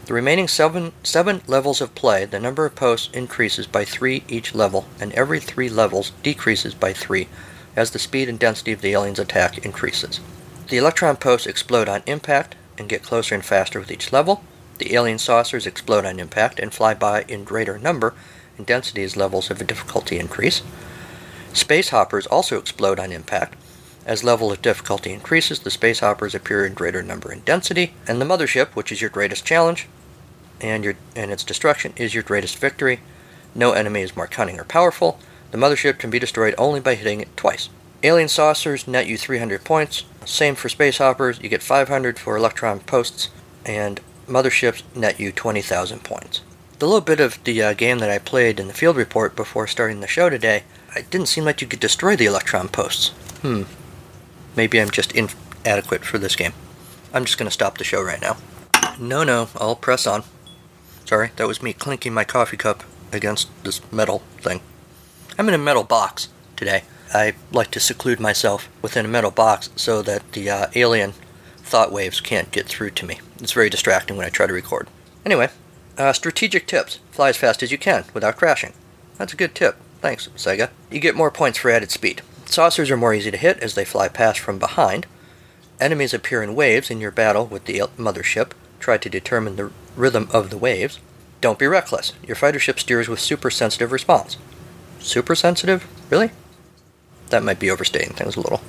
The 0.05 0.13
remaining 0.13 0.47
seven, 0.47 0.93
seven 1.03 1.41
levels 1.45 1.81
of 1.81 1.93
play, 1.95 2.23
the 2.23 2.39
number 2.39 2.65
of 2.65 2.75
posts 2.75 3.09
increases 3.13 3.67
by 3.67 3.83
three 3.83 4.23
each 4.29 4.55
level, 4.55 4.85
and 5.01 5.11
every 5.11 5.41
three 5.41 5.67
levels 5.67 6.13
decreases 6.23 6.73
by 6.73 6.93
three 6.93 7.27
as 7.75 7.91
the 7.91 7.99
speed 7.99 8.29
and 8.29 8.39
density 8.39 8.71
of 8.71 8.79
the 8.79 8.93
alien's 8.93 9.19
attack 9.19 9.65
increases. 9.65 10.21
The 10.69 10.77
electron 10.77 11.17
posts 11.17 11.47
explode 11.47 11.89
on 11.89 12.03
impact 12.05 12.55
and 12.77 12.87
get 12.87 13.03
closer 13.03 13.35
and 13.35 13.43
faster 13.43 13.81
with 13.81 13.91
each 13.91 14.13
level. 14.13 14.45
The 14.77 14.93
alien 14.93 15.19
saucers 15.19 15.67
explode 15.67 16.05
on 16.05 16.19
impact 16.19 16.59
and 16.59 16.73
fly 16.73 16.93
by 16.93 17.23
in 17.27 17.43
greater 17.43 17.77
number 17.77 18.13
and 18.57 18.65
density 18.65 19.03
as 19.03 19.17
levels 19.17 19.49
of 19.49 19.65
difficulty 19.65 20.19
increase. 20.19 20.61
Space 21.53 21.89
hoppers 21.89 22.25
also 22.27 22.57
explode 22.57 22.99
on 22.99 23.11
impact 23.11 23.55
As 24.05 24.23
level 24.23 24.51
of 24.51 24.61
difficulty 24.61 25.13
increases, 25.13 25.59
the 25.59 25.71
space 25.71 25.99
hoppers 25.99 26.35
appear 26.35 26.65
in 26.65 26.73
greater 26.73 27.01
number 27.01 27.31
and 27.31 27.45
density, 27.45 27.93
and 28.07 28.19
the 28.19 28.25
mothership, 28.25 28.69
which 28.69 28.91
is 28.91 28.99
your 28.99 29.09
greatest 29.09 29.45
challenge, 29.45 29.87
and 30.59 30.83
your 30.83 30.95
and 31.15 31.31
its 31.31 31.43
destruction 31.43 31.93
is 31.95 32.13
your 32.13 32.23
greatest 32.23 32.57
victory. 32.57 32.99
No 33.55 33.71
enemy 33.71 34.01
is 34.01 34.15
more 34.15 34.27
cunning 34.27 34.59
or 34.59 34.65
powerful. 34.65 35.19
The 35.51 35.57
mothership 35.57 35.99
can 35.99 36.09
be 36.09 36.19
destroyed 36.19 36.55
only 36.57 36.79
by 36.79 36.95
hitting 36.95 37.21
it 37.21 37.37
twice. 37.37 37.69
Alien 38.01 38.27
saucers 38.27 38.87
net 38.87 39.07
you 39.07 39.17
300 39.17 39.63
points. 39.63 40.03
Same 40.25 40.55
for 40.55 40.67
space 40.67 40.97
hoppers. 40.97 41.39
You 41.41 41.47
get 41.47 41.63
500 41.63 42.19
for 42.19 42.35
electron 42.35 42.81
posts, 42.81 43.29
and 43.65 44.01
motherships 44.27 44.83
net 44.95 45.19
you 45.19 45.31
20,000 45.31 46.03
points. 46.03 46.41
The 46.79 46.85
little 46.85 47.01
bit 47.01 47.19
of 47.19 47.43
the 47.43 47.61
uh, 47.61 47.73
game 47.73 47.99
that 47.99 48.09
I 48.09 48.17
played 48.19 48.59
in 48.59 48.67
the 48.67 48.73
field 48.73 48.97
report 48.97 49.35
before 49.35 49.67
starting 49.67 50.01
the 50.01 50.07
show 50.07 50.29
today, 50.29 50.63
it 50.95 51.09
didn't 51.09 51.27
seem 51.27 51.45
like 51.45 51.61
you 51.61 51.67
could 51.67 51.79
destroy 51.79 52.15
the 52.15 52.25
electron 52.25 52.67
posts. 52.67 53.09
Hmm. 53.41 53.63
Maybe 54.55 54.79
I'm 54.79 54.91
just 54.91 55.13
inadequate 55.13 56.03
for 56.03 56.17
this 56.17 56.35
game. 56.35 56.53
I'm 57.13 57.25
just 57.25 57.37
going 57.37 57.47
to 57.47 57.53
stop 57.53 57.77
the 57.77 57.83
show 57.83 58.01
right 58.01 58.21
now. 58.21 58.37
No, 58.99 59.23
no, 59.23 59.49
I'll 59.55 59.75
press 59.75 60.05
on. 60.05 60.23
Sorry, 61.05 61.31
that 61.35 61.47
was 61.47 61.61
me 61.61 61.73
clinking 61.73 62.13
my 62.13 62.23
coffee 62.23 62.57
cup 62.57 62.83
against 63.11 63.49
this 63.63 63.81
metal 63.91 64.19
thing. 64.39 64.61
I'm 65.37 65.47
in 65.47 65.53
a 65.53 65.59
metal 65.59 65.83
box 65.83 66.29
today. 66.55 66.83
I 67.13 67.33
like 67.51 67.71
to 67.71 67.79
seclude 67.79 68.19
myself 68.19 68.69
within 68.81 69.05
a 69.05 69.09
metal 69.09 69.31
box 69.31 69.69
so 69.75 70.01
that 70.01 70.31
the 70.33 70.49
uh, 70.49 70.67
alien 70.75 71.13
thought 71.63 71.91
waves 71.91 72.21
can't 72.21 72.51
get 72.51 72.67
through 72.67 72.91
to 72.91 73.05
me. 73.05 73.19
It's 73.39 73.53
very 73.53 73.69
distracting 73.69 74.17
when 74.17 74.25
I 74.25 74.29
try 74.29 74.45
to 74.45 74.53
record. 74.53 74.87
Anyway, 75.25 75.49
uh, 75.97 76.13
strategic 76.13 76.67
tips 76.67 76.99
fly 77.11 77.29
as 77.29 77.37
fast 77.37 77.63
as 77.63 77.71
you 77.71 77.77
can 77.77 78.05
without 78.13 78.37
crashing. 78.37 78.73
That's 79.17 79.33
a 79.33 79.37
good 79.37 79.55
tip. 79.55 79.77
Thanks, 80.01 80.27
Sega. 80.35 80.69
You 80.91 80.99
get 80.99 81.15
more 81.15 81.31
points 81.31 81.57
for 81.57 81.71
added 81.71 81.91
speed. 81.91 82.21
Saucers 82.45 82.91
are 82.91 82.97
more 82.97 83.13
easy 83.13 83.31
to 83.31 83.37
hit 83.37 83.59
as 83.59 83.75
they 83.75 83.85
fly 83.85 84.09
past 84.09 84.39
from 84.39 84.59
behind. 84.59 85.07
Enemies 85.79 86.13
appear 86.13 86.43
in 86.43 86.55
waves 86.55 86.91
in 86.91 86.99
your 86.99 87.11
battle 87.11 87.45
with 87.45 87.65
the 87.65 87.79
mothership. 87.97 88.51
Try 88.79 88.97
to 88.97 89.09
determine 89.09 89.55
the 89.55 89.71
rhythm 89.95 90.27
of 90.31 90.49
the 90.49 90.57
waves. 90.57 90.99
Don't 91.41 91.59
be 91.59 91.67
reckless. 91.67 92.13
Your 92.25 92.35
fighter 92.35 92.59
ship 92.59 92.79
steers 92.79 93.07
with 93.07 93.19
super 93.19 93.49
sensitive 93.49 93.91
response. 93.91 94.37
Super 94.99 95.35
sensitive? 95.35 95.87
Really? 96.09 96.31
That 97.29 97.43
might 97.43 97.59
be 97.59 97.71
overstating 97.71 98.13
things 98.13 98.35
a 98.35 98.41
little. 98.41 98.61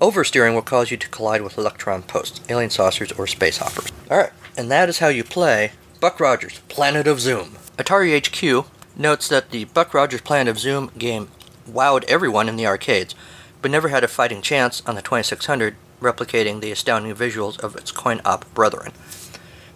Oversteering 0.00 0.54
will 0.54 0.62
cause 0.62 0.92
you 0.92 0.96
to 0.96 1.08
collide 1.08 1.42
with 1.42 1.58
electron 1.58 2.02
posts, 2.02 2.40
alien 2.48 2.70
saucers, 2.70 3.10
or 3.12 3.26
space 3.26 3.58
hoppers. 3.58 3.90
Alright, 4.08 4.32
and 4.56 4.70
that 4.70 4.88
is 4.88 5.00
how 5.00 5.08
you 5.08 5.24
play 5.24 5.72
Buck 6.00 6.20
Rogers, 6.20 6.60
Planet 6.68 7.08
of 7.08 7.18
Zoom. 7.18 7.56
Atari 7.76 8.16
HQ 8.16 8.66
notes 8.96 9.28
that 9.28 9.50
the 9.50 9.64
Buck 9.64 9.92
Rogers 9.92 10.20
Planet 10.20 10.50
of 10.50 10.58
Zoom 10.60 10.92
game 10.96 11.28
wowed 11.68 12.04
everyone 12.04 12.48
in 12.48 12.54
the 12.54 12.66
arcades, 12.66 13.16
but 13.60 13.72
never 13.72 13.88
had 13.88 14.04
a 14.04 14.08
fighting 14.08 14.40
chance 14.40 14.82
on 14.86 14.94
the 14.94 15.02
2600, 15.02 15.74
replicating 16.00 16.60
the 16.60 16.70
astounding 16.70 17.14
visuals 17.14 17.58
of 17.58 17.74
its 17.74 17.90
coin 17.90 18.20
op 18.24 18.52
brethren. 18.54 18.92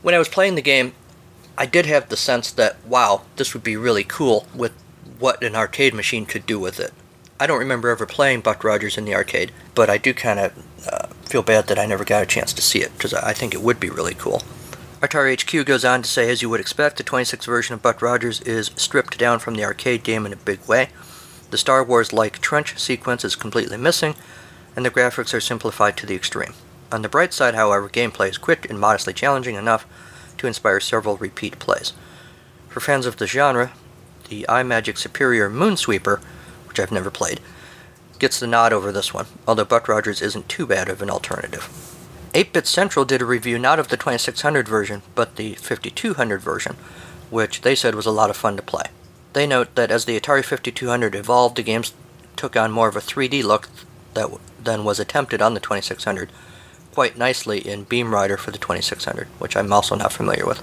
When 0.03 0.15
I 0.15 0.19
was 0.19 0.29
playing 0.29 0.55
the 0.55 0.63
game, 0.63 0.95
I 1.59 1.67
did 1.67 1.87
have 1.87 2.09
the 2.09 2.17
sense 2.17 2.53
that, 2.53 2.77
wow, 2.87 3.23
this 3.37 3.55
would 3.55 3.65
be 3.65 3.77
really 3.77 4.05
cool 4.05 4.47
with 4.55 4.73
what 5.19 5.43
an 5.43 5.57
arcade 5.57 5.95
machine 5.95 6.27
could 6.27 6.47
do 6.47 6.61
with 6.61 6.79
it. 6.79 6.93
I 7.43 7.47
don't 7.49 7.59
remember 7.59 7.89
ever 7.89 8.07
playing 8.07 8.43
Buck 8.43 8.63
Rogers 8.63 8.97
in 8.97 9.05
the 9.05 9.17
arcade, 9.17 9.51
but 9.75 9.91
I 9.91 9.99
do 9.99 10.15
kind 10.15 10.39
of 10.39 10.53
uh, 10.87 11.09
feel 11.25 11.43
bad 11.43 11.67
that 11.67 11.77
I 11.77 11.87
never 11.87 12.05
got 12.05 12.23
a 12.23 12.27
chance 12.27 12.53
to 12.53 12.63
see 12.63 12.79
it, 12.79 12.93
because 12.93 13.13
I 13.13 13.33
think 13.33 13.53
it 13.53 13.63
would 13.63 13.81
be 13.81 13.91
really 13.91 14.15
cool. 14.15 14.45
Atari 15.01 15.35
HQ 15.35 15.67
goes 15.67 15.85
on 15.85 16.03
to 16.03 16.09
say, 16.09 16.31
as 16.31 16.41
you 16.41 16.49
would 16.49 16.61
expect, 16.61 16.99
the 16.99 17.03
26 17.03 17.45
version 17.45 17.75
of 17.75 17.83
Buck 17.83 18.01
Rogers 18.01 18.41
is 18.43 18.71
stripped 18.77 19.19
down 19.19 19.41
from 19.41 19.57
the 19.57 19.65
arcade 19.65 20.05
game 20.05 20.25
in 20.25 20.33
a 20.33 20.37
big 20.37 20.65
way. 20.69 20.91
The 21.51 21.59
Star 21.59 21.83
Wars 21.83 22.13
like 22.13 22.39
trench 22.39 22.79
sequence 22.79 23.25
is 23.25 23.35
completely 23.35 23.77
missing, 23.77 24.15
and 24.77 24.87
the 24.87 24.91
graphics 24.93 25.35
are 25.35 25.41
simplified 25.41 25.97
to 25.97 26.07
the 26.07 26.15
extreme. 26.15 26.55
On 26.93 27.03
the 27.03 27.09
bright 27.09 27.35
side, 27.35 27.57
however, 27.57 27.89
gameplay 27.89 28.31
is 28.31 28.39
quick 28.39 28.71
and 28.71 28.79
modestly 28.79 29.15
challenging 29.15 29.57
enough 29.57 29.85
to 30.39 30.47
inspire 30.47 30.79
several 30.79 31.17
repeat 31.17 31.59
plays. 31.59 31.93
For 32.69 32.79
fans 32.79 33.05
of 33.05 33.17
the 33.17 33.27
genre, 33.27 33.73
the 34.29 34.47
Imagic 34.49 34.97
Superior 34.97 35.51
Moonsweeper, 35.51 36.23
which 36.73 36.81
I've 36.81 36.91
never 36.91 37.11
played, 37.11 37.39
gets 38.19 38.41
the 38.41 38.47
nod 38.47 38.73
over 38.73 38.91
this 38.91 39.13
one, 39.13 39.27
although 39.47 39.67
Buck 39.67 39.89
Rogers 39.89 40.23
isn't 40.23 40.49
too 40.49 40.67
bad 40.67 40.89
of 40.89 41.03
an 41.03 41.11
alternative. 41.11 41.69
8-Bit 42.33 42.67
Central 42.67 43.05
did 43.05 43.21
a 43.21 43.27
review 43.27 43.59
not 43.59 43.79
of 43.79 43.89
the 43.89 43.99
2600 43.99 44.67
version, 44.67 45.03
but 45.15 45.37
the 45.37 45.53
5200 45.57 46.41
version, 46.41 46.77
which 47.29 47.61
they 47.61 47.75
said 47.75 47.95
was 47.95 48.07
a 48.07 48.11
lot 48.11 48.31
of 48.31 48.39
fun 48.39 48.57
to 48.57 48.63
play. 48.63 48.85
They 49.35 49.47
note 49.47 49.75
that 49.75 49.91
as 49.91 50.07
the 50.07 50.19
Atari 50.19 50.43
5200 50.43 51.15
evolved, 51.15 51.57
the 51.57 51.63
games 51.63 51.93
took 52.37 52.57
on 52.57 52.73
more 52.73 52.89
of 52.89 52.97
a 52.97 53.01
3D 53.01 53.45
look 53.45 53.69
that 54.15 54.31
than 54.63 54.85
was 54.85 54.99
attempted 54.99 55.43
on 55.43 55.53
the 55.53 55.61
2600, 55.61 56.31
quite 56.95 57.19
nicely 57.19 57.59
in 57.59 57.85
Beam 57.85 58.15
Rider 58.15 58.39
for 58.39 58.51
the 58.51 58.59
2600, 58.59 59.27
which 59.39 59.57
I'm 59.57 59.73
also 59.73 59.95
not 59.95 60.13
familiar 60.13 60.47
with. 60.47 60.63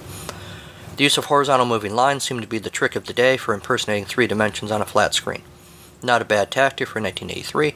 The 0.98 1.04
use 1.04 1.18
of 1.18 1.26
horizontal 1.26 1.66
moving 1.66 1.96
lines 1.96 2.24
seemed 2.24 2.42
to 2.42 2.48
be 2.48 2.58
the 2.58 2.70
trick 2.70 2.96
of 2.96 3.06
the 3.06 3.14
day 3.14 3.38
for 3.38 3.54
impersonating 3.54 4.06
three 4.06 4.28
dimensions 4.28 4.72
on 4.72 4.82
a 4.82 4.86
flat 4.86 5.14
screen. 5.14 5.44
Not 6.02 6.22
a 6.22 6.26
bad 6.26 6.52
tactic 6.52 6.88
for 6.88 7.02
1983, 7.02 7.76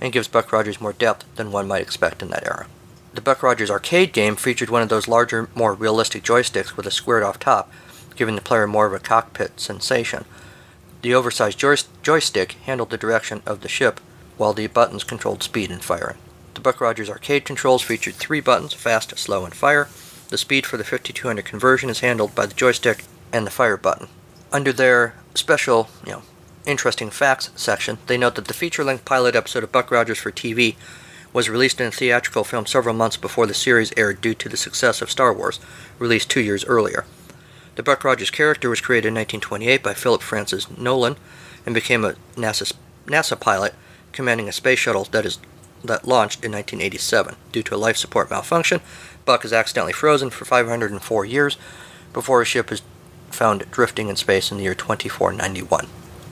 and 0.00 0.12
gives 0.12 0.28
Buck 0.28 0.52
Rogers 0.52 0.80
more 0.80 0.92
depth 0.92 1.24
than 1.36 1.52
one 1.52 1.68
might 1.68 1.82
expect 1.82 2.22
in 2.22 2.30
that 2.30 2.46
era. 2.46 2.66
The 3.12 3.20
Buck 3.20 3.42
Rogers 3.42 3.70
arcade 3.70 4.12
game 4.12 4.36
featured 4.36 4.70
one 4.70 4.82
of 4.82 4.88
those 4.88 5.08
larger, 5.08 5.48
more 5.54 5.74
realistic 5.74 6.22
joysticks 6.22 6.76
with 6.76 6.86
a 6.86 6.90
squared 6.90 7.22
off 7.22 7.38
top, 7.38 7.70
giving 8.16 8.36
the 8.36 8.40
player 8.40 8.66
more 8.66 8.86
of 8.86 8.92
a 8.92 8.98
cockpit 8.98 9.58
sensation. 9.58 10.24
The 11.02 11.14
oversized 11.14 11.58
joy- 11.58 11.76
joystick 12.02 12.52
handled 12.64 12.90
the 12.90 12.96
direction 12.96 13.42
of 13.46 13.60
the 13.60 13.68
ship, 13.68 14.00
while 14.36 14.52
the 14.52 14.66
buttons 14.68 15.04
controlled 15.04 15.42
speed 15.42 15.70
and 15.70 15.82
firing. 15.82 16.18
The 16.54 16.60
Buck 16.60 16.80
Rogers 16.80 17.10
arcade 17.10 17.44
controls 17.44 17.82
featured 17.82 18.14
three 18.14 18.40
buttons 18.40 18.74
fast, 18.74 19.18
slow, 19.18 19.44
and 19.44 19.54
fire. 19.54 19.88
The 20.28 20.38
speed 20.38 20.66
for 20.66 20.76
the 20.76 20.84
5200 20.84 21.44
conversion 21.44 21.90
is 21.90 22.00
handled 22.00 22.34
by 22.34 22.46
the 22.46 22.54
joystick 22.54 23.04
and 23.32 23.46
the 23.46 23.50
fire 23.50 23.76
button. 23.76 24.08
Under 24.52 24.72
their 24.72 25.14
special, 25.34 25.88
you 26.06 26.12
know, 26.12 26.22
interesting 26.66 27.10
facts 27.10 27.50
section, 27.54 27.98
they 28.06 28.18
note 28.18 28.34
that 28.34 28.46
the 28.46 28.54
feature 28.54 28.84
length 28.84 29.04
pilot 29.04 29.34
episode 29.34 29.64
of 29.64 29.72
Buck 29.72 29.90
Rogers 29.90 30.18
for 30.18 30.30
TV 30.30 30.76
was 31.32 31.48
released 31.48 31.80
in 31.80 31.86
a 31.86 31.92
theatrical 31.92 32.44
film 32.44 32.66
several 32.66 32.94
months 32.94 33.16
before 33.16 33.46
the 33.46 33.54
series 33.54 33.92
aired 33.96 34.20
due 34.20 34.34
to 34.34 34.48
the 34.48 34.56
success 34.56 35.00
of 35.00 35.10
Star 35.10 35.32
Wars, 35.32 35.60
released 35.98 36.30
two 36.30 36.40
years 36.40 36.64
earlier. 36.64 37.04
The 37.76 37.82
Buck 37.82 38.04
Rogers 38.04 38.30
character 38.30 38.68
was 38.68 38.80
created 38.80 39.08
in 39.08 39.14
1928 39.14 39.82
by 39.82 39.94
Philip 39.94 40.22
Francis 40.22 40.66
Nowlan 40.76 41.16
and 41.64 41.74
became 41.74 42.04
a 42.04 42.14
NASA, 42.34 42.72
NASA 43.06 43.38
pilot 43.38 43.74
commanding 44.12 44.48
a 44.48 44.52
space 44.52 44.78
shuttle 44.78 45.04
that 45.04 45.24
is 45.24 45.38
that 45.82 46.06
launched 46.06 46.44
in 46.44 46.52
1987. 46.52 47.36
Due 47.52 47.62
to 47.62 47.74
a 47.74 47.78
life 47.78 47.96
support 47.96 48.30
malfunction, 48.30 48.80
Buck 49.24 49.44
is 49.44 49.52
accidentally 49.52 49.94
frozen 49.94 50.28
for 50.28 50.44
504 50.44 51.24
years 51.24 51.56
before 52.12 52.40
his 52.40 52.48
ship 52.48 52.70
is 52.70 52.82
found 53.30 53.70
drifting 53.70 54.08
in 54.08 54.16
space 54.16 54.50
in 54.50 54.58
the 54.58 54.64
year 54.64 54.74
2491. 54.74 55.86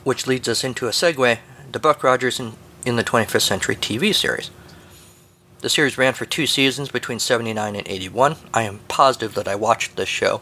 Which 0.09 0.27
leads 0.27 0.49
us 0.49 0.65
into 0.65 0.87
a 0.87 0.91
segue 0.91 1.37
to 1.71 1.79
Buck 1.79 2.03
Rogers 2.03 2.41
in, 2.41 2.55
in 2.87 2.97
the 2.97 3.05
25th 3.05 3.43
Century 3.43 3.77
TV 3.77 4.15
series. 4.15 4.51
The 5.61 5.69
series 5.69 5.99
ran 5.99 6.15
for 6.15 6.25
two 6.25 6.47
seasons 6.47 6.89
between 6.89 7.19
79 7.19 7.77
and 7.77 7.87
81. 7.87 8.37
I 8.55 8.63
am 8.63 8.81
positive 8.89 9.35
that 9.35 9.47
I 9.47 9.55
watched 9.55 9.97
this 9.97 10.09
show, 10.09 10.41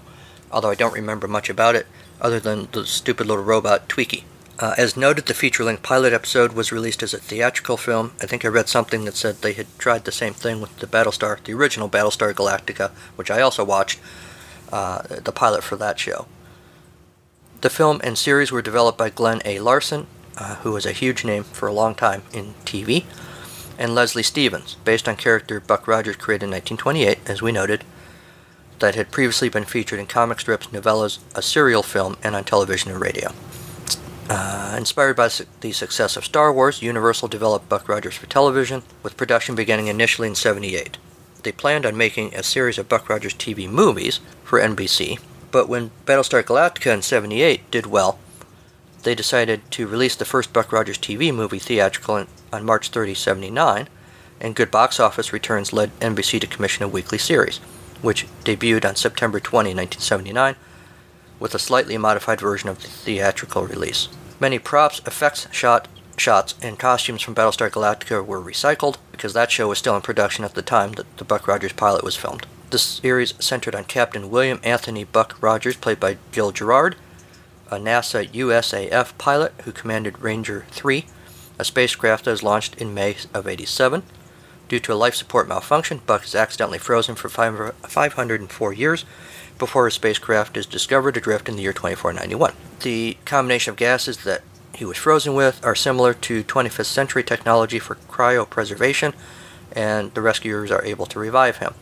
although 0.53 0.71
I 0.71 0.77
don't 0.77 0.95
remember 0.95 1.27
much 1.27 1.51
about 1.51 1.75
it 1.75 1.89
other 2.21 2.39
than 2.39 2.69
the 2.71 2.87
stupid 2.87 3.27
little 3.27 3.43
robot 3.43 3.89
Twiki. 3.89 4.23
Uh, 4.61 4.77
as 4.79 4.97
noted, 4.97 5.27
the 5.27 5.35
feature 5.35 5.65
length 5.65 5.83
pilot 5.83 6.13
episode 6.13 6.53
was 6.53 6.71
released 6.71 7.03
as 7.03 7.13
a 7.13 7.19
theatrical 7.19 7.77
film. 7.77 8.13
I 8.23 8.27
think 8.27 8.45
I 8.45 8.49
read 8.49 8.69
something 8.69 9.05
that 9.05 9.17
said 9.17 9.43
they 9.43 9.55
had 9.55 9.67
tried 9.81 10.05
the 10.05 10.13
same 10.13 10.35
thing 10.35 10.61
with 10.61 10.79
the 10.79 10.87
Battlestar, 10.87 11.43
the 11.43 11.55
original 11.55 11.89
Battlestar 11.89 12.33
Galactica, 12.33 12.93
which 13.17 13.33
I 13.33 13.41
also 13.41 13.65
watched, 13.65 13.99
uh, 14.71 15.03
the 15.09 15.33
pilot 15.33 15.65
for 15.65 15.75
that 15.75 15.99
show. 15.99 16.29
The 17.63 17.71
film 17.71 18.01
and 18.05 18.19
series 18.19 18.53
were 18.53 18.63
developed 18.63 18.99
by 18.99 19.09
Glenn 19.09 19.41
A. 19.45 19.61
Larson, 19.61 20.07
uh, 20.37 20.57
who 20.57 20.73
was 20.73 20.85
a 20.85 20.93
huge 20.93 21.25
name 21.25 21.43
for 21.43 21.67
a 21.67 21.73
long 21.73 21.95
time 21.95 22.23
in 22.33 22.55
TV 22.65 23.05
and 23.79 23.95
Leslie 23.95 24.23
Stevens, 24.23 24.77
based 24.85 25.09
on 25.09 25.17
character 25.17 25.61
Buck 25.61 25.89
Rogers 25.89 26.17
created 26.17 26.45
in 26.45 26.51
1928, 26.51 27.19
as 27.27 27.43
we 27.43 27.53
noted, 27.53 27.85
that 28.79 28.95
had 28.95 29.11
previously 29.11 29.49
been 29.49 29.65
featured 29.65 29.99
in 29.99 30.07
comic 30.07 30.41
strips, 30.41 30.67
novellas, 30.69 31.19
a 31.35 31.43
serial 31.43 31.83
film, 31.83 32.17
and 32.23 32.35
on 32.35 32.45
television 32.45 32.91
and 32.91 33.01
radio. 33.01 33.33
Uh, 34.29 34.75
inspired 34.77 35.17
by 35.17 35.29
su- 35.29 35.47
the 35.61 35.73
success 35.73 36.17
of 36.17 36.25
Star 36.25 36.53
Wars, 36.53 36.83
Universal 36.83 37.29
developed 37.29 37.69
Buck 37.69 37.89
Rogers 37.89 38.17
for 38.17 38.27
television, 38.27 38.83
with 39.03 39.17
production 39.17 39.55
beginning 39.55 39.87
initially 39.87 40.29
in 40.29 40.35
78. 40.35 40.99
They 41.43 41.53
planned 41.53 41.87
on 41.87 41.97
making 41.97 42.35
a 42.35 42.43
series 42.43 42.77
of 42.77 42.89
Buck 42.89 43.09
Rogers 43.09 43.35
TV 43.35 43.69
movies 43.69 44.21
for 44.43 44.61
NBC, 44.61 45.19
but 45.51 45.69
when 45.69 45.91
Battlestar 46.05 46.43
Galactica 46.43 46.93
in 46.93 47.03
78 47.03 47.71
did 47.71 47.87
well, 47.87 48.19
they 49.03 49.15
decided 49.15 49.71
to 49.71 49.87
release 49.87 50.17
the 50.17 50.25
first 50.25 50.53
Buck 50.53 50.73
Rogers 50.73 50.99
TV 50.99 51.33
movie 51.33 51.59
theatrical 51.59 52.27
on 52.53 52.65
March 52.65 52.89
30, 52.89 53.15
79, 53.15 53.89
and 54.41 54.55
good 54.55 54.71
box 54.71 54.99
office 54.99 55.33
returns 55.33 55.73
led 55.73 55.99
NBC 56.01 56.41
to 56.41 56.47
commission 56.47 56.85
a 56.85 56.89
weekly 56.89 57.19
series, 57.19 57.59
which 58.03 58.27
debuted 58.45 58.85
on 58.85 58.97
September 58.97 59.41
20, 59.41 59.71
1979, 59.71 60.57
with 61.39 61.55
a 61.55 61.59
slightly 61.59 61.97
modified 61.97 62.41
version 62.41 62.69
of 62.69 62.83
the 62.83 62.89
theatrical 62.89 63.67
release. 63.67 64.09
Many 64.41 64.59
props, 64.59 65.01
effects 65.07 65.47
shot 65.53 65.89
shots 66.17 66.55
and 66.63 66.79
costumes 66.79 67.23
from 67.23 67.35
Battlestar 67.35 67.71
Galactica 67.71 68.25
were 68.25 68.41
recycled 68.41 68.97
because 69.13 69.33
that 69.33 69.51
show 69.51 69.69
was 69.69 69.79
still 69.79 69.97
in 69.97 70.03
production 70.03 70.45
at 70.45 70.55
the 70.55 70.63
time 70.63 70.93
that 70.93 71.17
the 71.19 71.25
Buck 71.25 71.47
Rogers 71.47 71.73
pilot 71.73 72.05
was 72.05 72.17
filmed. 72.17 72.47
This 72.71 72.83
series 72.83 73.35
centered 73.39 73.75
on 73.75 73.85
Captain 73.85 74.31
William 74.31 74.61
Anthony 74.63 75.05
Buck 75.05 75.37
Rogers, 75.41 75.77
played 75.77 76.01
by 76.01 76.19
Gil 76.33 76.53
Gerard, 76.53 76.97
a 77.71 77.77
NASA 77.77 78.29
USAF 78.29 79.17
pilot 79.19 79.53
who 79.65 79.73
commanded 79.73 80.19
Ranger 80.21 80.67
3, 80.71 81.07
a 81.59 81.65
spacecraft 81.65 82.25
that 82.25 82.33
was 82.33 82.43
launched 82.43 82.75
in 82.77 82.95
May 82.95 83.17
of 83.33 83.47
87. 83.47 84.03
Due 84.69 84.81
to 84.81 84.93
a 84.93 84.95
life 84.95 85.15
support 85.15 85.47
malfunction, 85.47 86.01
Buck 86.07 86.25
is 86.25 86.35
accidentally 86.35 86.79
frozen 86.79 87.15
for 87.15 87.29
504 87.29 88.73
years 88.73 89.05
before 89.59 89.85
his 89.85 89.95
spacecraft 89.95 90.57
is 90.57 90.67
discovered 90.67 91.17
adrift 91.17 91.49
in 91.49 91.57
the 91.57 91.63
year 91.63 91.73
2491. 91.73 92.53
The 92.81 93.17
combination 93.25 93.71
of 93.71 93.77
gases 93.77 94.25
that 94.25 94.43
he 94.77 94.85
was 94.85 94.99
frozen 94.99 95.33
with 95.35 95.65
are 95.65 95.75
similar 95.75 96.13
to 96.13 96.45
25th 96.45 96.85
century 96.85 97.25
technology 97.25 97.79
for 97.79 97.95
cryopreservation, 97.95 99.15
and 99.73 100.13
the 100.13 100.21
rescuers 100.21 100.71
are 100.71 100.85
able 100.85 101.07
to 101.07 101.19
revive 101.19 101.57
him. 101.57 101.73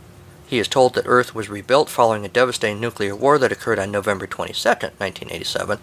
He 0.46 0.60
is 0.60 0.68
told 0.68 0.94
that 0.94 1.06
Earth 1.08 1.34
was 1.34 1.48
rebuilt 1.48 1.90
following 1.90 2.24
a 2.24 2.28
devastating 2.28 2.80
nuclear 2.80 3.16
war 3.16 3.36
that 3.38 3.50
occurred 3.50 3.80
on 3.80 3.90
November 3.90 4.28
22, 4.28 4.68
1987, 4.68 5.80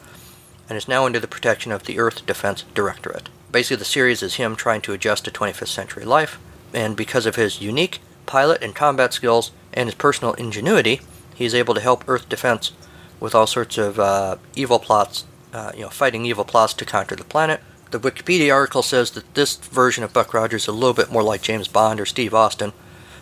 and 0.70 0.78
is 0.78 0.88
now 0.88 1.06
under 1.06 1.20
the 1.20 1.28
protection 1.28 1.74
of 1.74 1.84
the 1.84 2.00
Earth 2.00 2.26
Defense 2.26 2.64
Directorate. 2.74 3.28
Basically, 3.52 3.76
the 3.76 3.86
series 3.86 4.24
is 4.24 4.36
him 4.36 4.56
trying 4.56 4.80
to 4.82 4.94
adjust 4.94 5.26
to 5.26 5.32
25th 5.32 5.68
century 5.68 6.06
life, 6.06 6.40
and 6.74 6.96
because 6.96 7.26
of 7.26 7.36
his 7.36 7.62
unique 7.62 8.00
pilot 8.26 8.64
and 8.64 8.74
combat 8.74 9.12
skills 9.12 9.52
and 9.74 9.88
his 9.90 9.96
personal 9.96 10.34
ingenuity, 10.36 11.02
he 11.36 11.44
is 11.44 11.54
able 11.54 11.74
to 11.74 11.82
help 11.82 12.08
Earth 12.08 12.30
defense 12.30 12.72
with 13.20 13.36
all 13.36 13.48
sorts 13.48 13.78
of 13.78 14.00
uh, 14.00 14.38
evil 14.56 14.80
plots, 14.80 15.26
uh, 15.54 15.72
you 15.76 15.82
know, 15.82 15.90
fighting 15.90 16.26
evil 16.26 16.46
plots 16.46 16.74
to 16.76 16.86
conquer 16.86 17.16
the 17.16 17.24
planet. 17.24 17.62
The 17.92 18.00
Wikipedia 18.00 18.54
article 18.54 18.84
says 18.84 19.12
that 19.12 19.34
this 19.34 19.58
version 19.58 20.04
of 20.04 20.14
Buck 20.14 20.34
Rogers 20.34 20.64
is 20.64 20.68
a 20.70 20.72
little 20.72 20.94
bit 20.94 21.12
more 21.12 21.24
like 21.24 21.42
James 21.42 21.68
Bond 21.68 22.00
or 22.00 22.06
Steve 22.06 22.34
Austin 22.34 22.72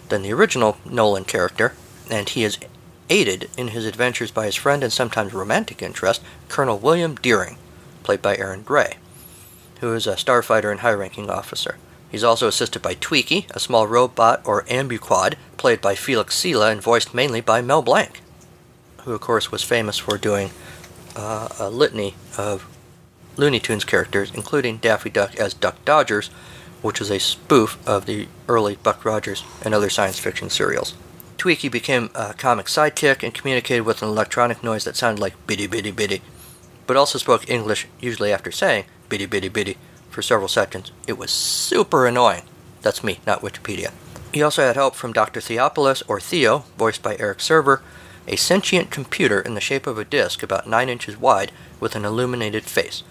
than 0.09 0.21
the 0.21 0.33
original 0.33 0.77
Nowlan 0.86 1.25
character, 1.25 1.74
and 2.09 2.29
he 2.29 2.43
is 2.43 2.59
aided 3.09 3.50
in 3.57 3.69
his 3.69 3.86
adventures 3.86 4.31
by 4.31 4.45
his 4.45 4.55
friend 4.55 4.83
and 4.83 4.93
sometimes 4.93 5.33
romantic 5.33 5.81
interest, 5.81 6.21
Colonel 6.48 6.77
Wilma 6.77 7.15
Deering, 7.15 7.57
played 8.03 8.21
by 8.21 8.38
Erin 8.38 8.62
Gray, 8.62 8.98
who 9.79 9.93
is 9.93 10.05
a 10.05 10.13
starfighter 10.13 10.69
and 10.69 10.81
high 10.81 10.93
ranking 10.93 11.29
officer. 11.29 11.77
He's 12.12 12.24
also 12.24 12.48
assisted 12.48 12.81
by 12.81 12.95
Twiki, 12.95 13.50
a 13.51 13.59
small 13.59 13.88
robot 13.88 14.41
or 14.45 14.65
ambuquad, 14.69 15.38
played 15.57 15.81
by 15.81 15.95
Felix 15.95 16.36
Silla 16.36 16.71
and 16.71 16.81
voiced 16.81 17.13
mainly 17.13 17.41
by 17.41 17.62
Mel 17.62 17.81
Blanc, 17.81 18.21
who, 19.03 19.13
of 19.13 19.21
course, 19.21 19.51
was 19.51 19.63
famous 19.63 19.98
for 19.98 20.17
doing 20.17 20.50
uh, 21.15 21.49
a 21.59 21.69
litany 21.69 22.15
of 22.37 22.67
Looney 23.37 23.59
Tunes 23.59 23.85
characters, 23.85 24.31
including 24.33 24.77
Daffy 24.77 25.09
Duck 25.09 25.35
as 25.37 25.53
Duck 25.53 25.83
Dodgers, 25.85 26.27
which 26.81 27.01
is 27.01 27.09
a 27.09 27.19
spoof 27.19 27.77
of 27.87 28.05
the 28.05 28.27
early 28.47 28.75
Buck 28.75 29.03
Rogers 29.05 29.43
and 29.63 29.74
other 29.74 29.89
science 29.89 30.19
fiction 30.19 30.50
serials. 30.50 30.93
Twiki 31.37 31.72
became 31.72 32.09
a 32.15 32.33
comic 32.33 32.65
sidekick 32.65 33.24
and 33.24 33.33
communicated 33.33 33.83
with 33.83 34.01
an 34.01 34.09
electronic 34.09 34.63
noise 34.63 34.83
that 34.83 34.98
sounded 34.98 35.22
like 35.22 35.48
biddy 35.48 35.67
biddy 35.67 35.91
biddy, 35.91 36.22
but 36.85 36.98
also 36.98 37.17
spoke 37.17 37.50
English 37.50 37.87
usually 38.01 38.33
after 38.33 38.51
saying 38.51 38.85
biddy 39.07 39.25
biddy 39.25 39.48
biddy 39.48 39.77
for 40.09 40.22
several 40.22 40.50
seconds. 40.50 40.91
It 41.07 41.17
was 41.17 41.31
super 41.31 42.05
annoying. 42.05 42.43
That's 42.81 43.03
me, 43.03 43.19
not 43.25 43.41
Wikipedia. 43.41 43.91
He 44.33 44.43
also 44.43 44.63
had 44.63 44.75
help 44.75 44.95
from 44.95 45.13
Dr. 45.13 45.39
Theopolis, 45.39 46.03
or 46.07 46.19
Theo, 46.19 46.65
voiced 46.77 47.01
by 47.01 47.15
Eric 47.17 47.39
Server, 47.39 47.81
a 48.27 48.36
sentient 48.36 48.92
computer 48.92 49.40
in 49.40 49.55
the 49.55 49.62
shape 49.62 49.88
of 49.88 49.98
a 49.98 50.05
disc 50.05 50.44
about 50.44 50.68
9 50.68 50.90
inches 50.90 51.18
wide 51.18 51.51
with 51.79 51.96
an 51.96 52.05
illuminated 52.05 52.64
face. 52.64 53.03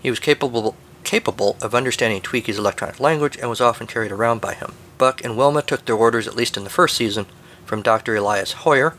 He 0.00 0.10
was 0.10 0.20
capable 0.20 0.76
capable 1.04 1.56
of 1.60 1.74
understanding 1.74 2.20
Twiki's 2.20 2.58
electronic 2.58 3.00
language 3.00 3.36
and 3.36 3.50
was 3.50 3.60
often 3.60 3.86
carried 3.86 4.12
around 4.12 4.40
by 4.40 4.54
him. 4.54 4.72
Buck 4.98 5.24
and 5.24 5.36
Wilma 5.36 5.62
took 5.62 5.84
their 5.84 5.96
orders, 5.96 6.28
at 6.28 6.36
least 6.36 6.56
in 6.56 6.64
the 6.64 6.70
first 6.70 6.96
season, 6.96 7.26
from 7.64 7.82
Dr. 7.82 8.14
Elias 8.14 8.52
Hoyer, 8.52 8.94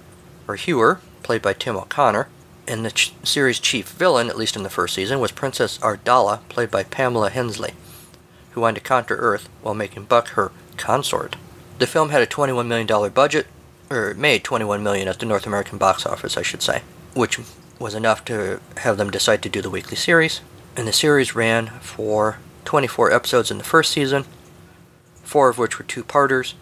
or 0.48 0.56
Hewer, 0.56 1.00
played 1.24 1.42
by 1.42 1.54
Tim 1.54 1.78
O'Connor, 1.78 2.28
and 2.68 2.86
the 2.86 2.92
ch- 2.92 3.14
series' 3.24 3.60
chief 3.60 3.90
villain, 3.90 4.30
at 4.30 4.38
least 4.38 4.56
in 4.56 4.64
the 4.64 4.70
first 4.70 4.96
season, 4.96 5.20
was 5.20 5.32
Princess 5.32 5.78
Ardala, 5.80 6.42
played 6.50 6.72
by 6.72 6.84
Pamela 6.84 7.30
Hensley, 7.30 7.74
who 8.52 8.62
wanted 8.62 8.82
to 8.82 8.88
conquer 8.88 9.16
Earth 9.16 9.50
while 9.62 9.74
making 9.74 10.06
Buck 10.06 10.30
her 10.30 10.52
consort. 10.78 11.36
The 11.80 11.88
film 11.88 12.10
had 12.10 12.22
a 12.22 12.28
$21 12.28 12.68
million 12.68 13.12
budget, 13.12 13.48
or 13.94 14.14
made 14.16 14.44
21 14.44 14.84
million 14.84 15.08
at 15.08 15.20
the 15.20 15.26
North 15.26 15.46
American 15.46 15.78
box 15.78 16.06
office, 16.06 16.36
I 16.36 16.42
should 16.42 16.62
say, 16.62 16.82
which 17.14 17.40
was 17.80 17.94
enough 17.94 18.26
to 18.26 18.60
have 18.78 18.98
them 18.98 19.12
decide 19.12 19.42
to 19.44 19.50
do 19.50 19.62
the 19.62 19.70
weekly 19.70 19.96
series. 19.96 20.42
And 20.76 20.88
the 20.88 20.94
series 20.94 21.36
ran 21.36 21.68
for 21.82 22.40
24 22.66 23.12
episodes 23.12 23.52
in 23.52 23.58
the 23.58 23.64
first 23.64 23.92
season, 23.92 24.26
four 25.24 25.50
of 25.50 25.58
which 25.58 25.78
were 25.78 25.86
two-parters. 25.86 26.56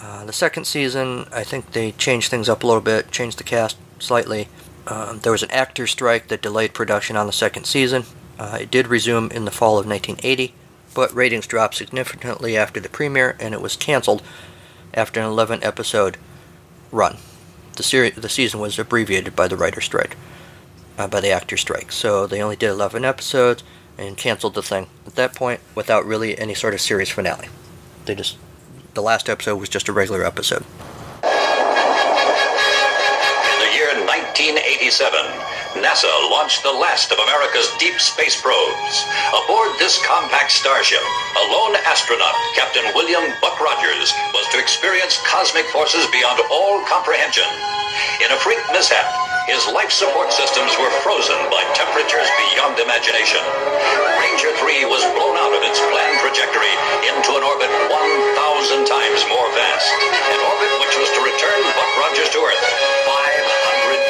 Uh, 0.00 0.24
the 0.24 0.32
second 0.32 0.64
season, 0.64 1.26
I 1.32 1.44
think 1.44 1.72
they 1.72 1.92
changed 1.92 2.30
things 2.30 2.48
up 2.48 2.62
a 2.62 2.66
little 2.66 2.82
bit, 2.82 3.10
changed 3.10 3.38
the 3.38 3.44
cast 3.44 3.76
slightly. 3.98 4.48
Um, 4.86 5.20
there 5.20 5.32
was 5.32 5.42
an 5.42 5.50
actor 5.50 5.86
strike 5.86 6.28
that 6.28 6.42
delayed 6.42 6.72
production 6.72 7.16
on 7.16 7.26
the 7.26 7.32
second 7.32 7.64
season. 7.64 8.04
Uh, 8.38 8.58
it 8.62 8.70
did 8.70 8.86
resume 8.86 9.30
in 9.30 9.44
the 9.44 9.50
fall 9.50 9.78
of 9.78 9.86
1980, 9.86 10.54
but 10.94 11.12
ratings 11.12 11.46
dropped 11.46 11.74
significantly 11.74 12.56
after 12.56 12.80
the 12.80 12.88
premiere, 12.88 13.36
and 13.40 13.54
it 13.54 13.60
was 13.60 13.76
canceled 13.76 14.22
after 14.94 15.20
an 15.20 15.26
11 15.26 15.62
episode 15.62 16.16
run. 16.90 17.16
The, 17.76 18.12
the 18.16 18.28
season 18.28 18.60
was 18.60 18.78
abbreviated 18.78 19.36
by 19.36 19.48
the 19.48 19.56
writer's 19.56 19.84
strike, 19.84 20.16
uh, 20.96 21.06
by 21.06 21.20
the 21.20 21.30
actor's 21.30 21.60
strike. 21.60 21.92
So 21.92 22.26
they 22.26 22.42
only 22.42 22.56
did 22.56 22.70
11 22.70 23.04
episodes 23.04 23.62
and 23.96 24.16
canceled 24.16 24.54
the 24.54 24.62
thing 24.62 24.86
at 25.06 25.14
that 25.16 25.34
point 25.34 25.60
without 25.74 26.06
really 26.06 26.38
any 26.38 26.54
sort 26.54 26.74
of 26.74 26.80
series 26.80 27.10
finale. 27.10 27.48
They 28.04 28.14
just, 28.14 28.36
the 28.94 29.02
last 29.02 29.28
episode 29.28 29.56
was 29.56 29.68
just 29.68 29.88
a 29.88 29.92
regular 29.92 30.24
episode. 30.24 30.64
In 31.22 31.28
the 33.58 33.70
year 33.74 33.90
1987, 34.06 35.47
NASA 35.76 36.08
launched 36.32 36.64
the 36.64 36.72
last 36.72 37.12
of 37.12 37.20
America's 37.20 37.68
deep 37.76 38.00
space 38.00 38.40
probes. 38.40 39.04
Aboard 39.44 39.76
this 39.76 40.00
compact 40.00 40.48
starship, 40.48 41.04
a 41.36 41.44
lone 41.52 41.76
astronaut, 41.84 42.32
Captain 42.56 42.88
William 42.96 43.20
Buck 43.44 43.60
Rogers, 43.60 44.08
was 44.32 44.48
to 44.48 44.56
experience 44.56 45.20
cosmic 45.28 45.68
forces 45.68 46.08
beyond 46.08 46.40
all 46.48 46.80
comprehension. 46.88 47.44
In 48.24 48.32
a 48.32 48.40
freak 48.40 48.64
mishap, 48.72 49.04
his 49.44 49.60
life 49.68 49.92
support 49.92 50.32
systems 50.32 50.72
were 50.80 50.92
frozen 51.04 51.36
by 51.52 51.60
temperatures 51.76 52.28
beyond 52.48 52.80
imagination. 52.80 53.44
Ranger 54.24 54.52
3 54.56 54.88
was 54.88 55.04
blown 55.12 55.36
out 55.36 55.52
of 55.52 55.60
its 55.68 55.80
planned 55.92 56.20
trajectory 56.24 56.74
into 57.12 57.36
an 57.36 57.44
orbit 57.44 57.72
1,000 57.92 58.88
times 58.88 59.20
more 59.28 59.48
vast. 59.52 59.92
An 60.32 60.40
orbit 60.48 60.72
which 60.80 60.96
was 60.96 61.12
to 61.12 61.20
return 61.20 61.60
Buck 61.76 61.92
Rogers 62.00 62.32
to 62.32 62.40
Earth 62.40 62.64
500 63.04 64.07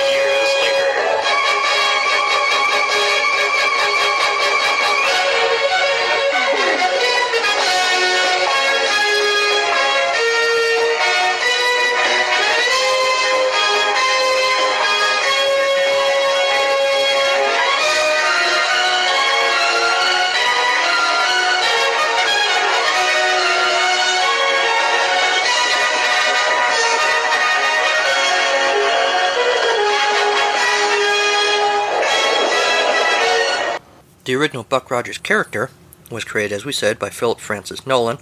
The 34.29 34.35
original 34.35 34.65
Buck 34.65 34.91
Rogers 34.91 35.17
character 35.17 35.71
was 36.11 36.23
created, 36.23 36.55
as 36.55 36.67
we 36.67 36.73
said, 36.73 36.99
by 36.99 37.09
Philip 37.09 37.41
Francis 37.41 37.87
Nowlan 37.87 38.19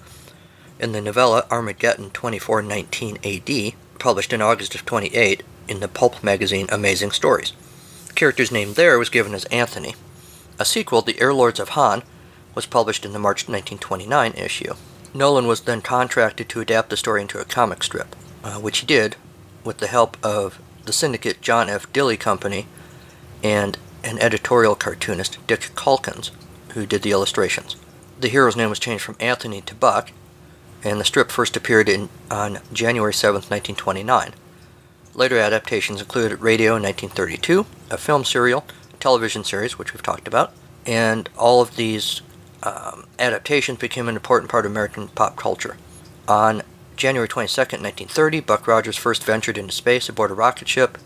in 0.79 0.92
the 0.92 1.01
novella 1.01 1.45
Armageddon 1.51 2.11
2419 2.11 3.19
AD, 3.25 3.75
published 3.99 4.33
in 4.33 4.40
August 4.40 4.77
of 4.77 4.87
28 4.87 5.42
in 5.66 5.81
the 5.81 5.88
pulp 5.88 6.23
magazine 6.23 6.69
Amazing 6.71 7.11
Stories. 7.11 7.55
The 8.07 8.12
character's 8.12 8.53
name 8.53 8.75
there 8.75 9.01
was 9.01 9.09
given 9.09 9.35
as 9.35 9.47
Anthony. 9.47 9.97
A 10.61 10.64
sequel, 10.64 11.03
The 11.03 11.21
Airlords 11.21 11.59
of 11.59 11.71
Han, 11.71 12.05
was 12.55 12.66
published 12.66 13.05
in 13.05 13.12
the 13.12 13.19
March 13.19 13.49
1929 13.49 14.33
issue. 14.35 14.75
Nowlan 15.12 15.49
was 15.49 15.62
then 15.62 15.83
contracted 15.83 16.49
to 16.51 16.61
adapt 16.61 16.90
the 16.90 16.97
story 16.97 17.23
into 17.23 17.40
a 17.40 17.45
comic 17.45 17.83
strip, 17.83 18.14
uh, 18.45 18.61
which 18.61 18.79
he 18.79 18.87
did 18.87 19.16
with 19.64 19.79
the 19.79 19.88
help 19.88 20.16
of 20.25 20.61
the 20.85 20.92
syndicate 20.92 21.40
John 21.40 21.69
F. 21.69 21.92
Dille 21.92 22.16
Company 22.16 22.69
and 23.42 23.77
an 24.07 24.19
editorial 24.21 24.77
cartoonist, 24.77 25.45
Dick 25.47 25.71
Calkins, 25.75 26.31
who 26.73 26.87
did 26.87 27.03
the 27.03 27.11
illustrations. 27.11 27.77
The 28.21 28.29
hero's 28.29 28.57
name 28.57 28.71
was 28.71 28.79
changed 28.79 29.05
from 29.05 29.16
Anthony 29.19 29.61
to 29.62 29.75
Buck, 29.75 30.12
and 30.85 31.01
the 31.01 31.05
strip 31.05 31.31
first 31.31 31.57
appeared 31.57 31.88
in, 31.88 32.09
on 32.31 32.61
January 32.73 33.12
7, 33.12 33.35
1929. 33.35 34.33
Later 35.14 35.38
adaptations 35.38 36.01
included 36.01 36.40
Radio 36.40 36.77
in 36.77 36.83
1932, 36.83 37.66
a 37.90 37.99
film 37.99 38.25
serial, 38.25 38.64
television 39.01 39.42
series, 39.42 39.79
which 39.79 39.92
we've 39.92 40.03
talked 40.03 40.29
about, 40.29 40.53
and 40.87 41.29
all 41.37 41.61
of 41.61 41.77
these 41.77 42.23
um, 42.62 43.07
adaptations 43.19 43.79
became 43.79 44.09
an 44.09 44.14
important 44.14 44.51
part 44.51 44.64
of 44.64 44.73
American 44.73 45.09
pop 45.09 45.37
culture. 45.37 45.77
On 46.29 46.62
January 46.97 47.29
22, 47.29 47.61
1930, 47.61 48.40
Buck 48.40 48.66
Rogers 48.66 48.97
first 48.97 49.25
ventured 49.25 49.59
into 49.59 49.73
space 49.73 50.09
aboard 50.09 50.31
a 50.31 50.35
rocket 50.35 50.69
ship 50.69 50.99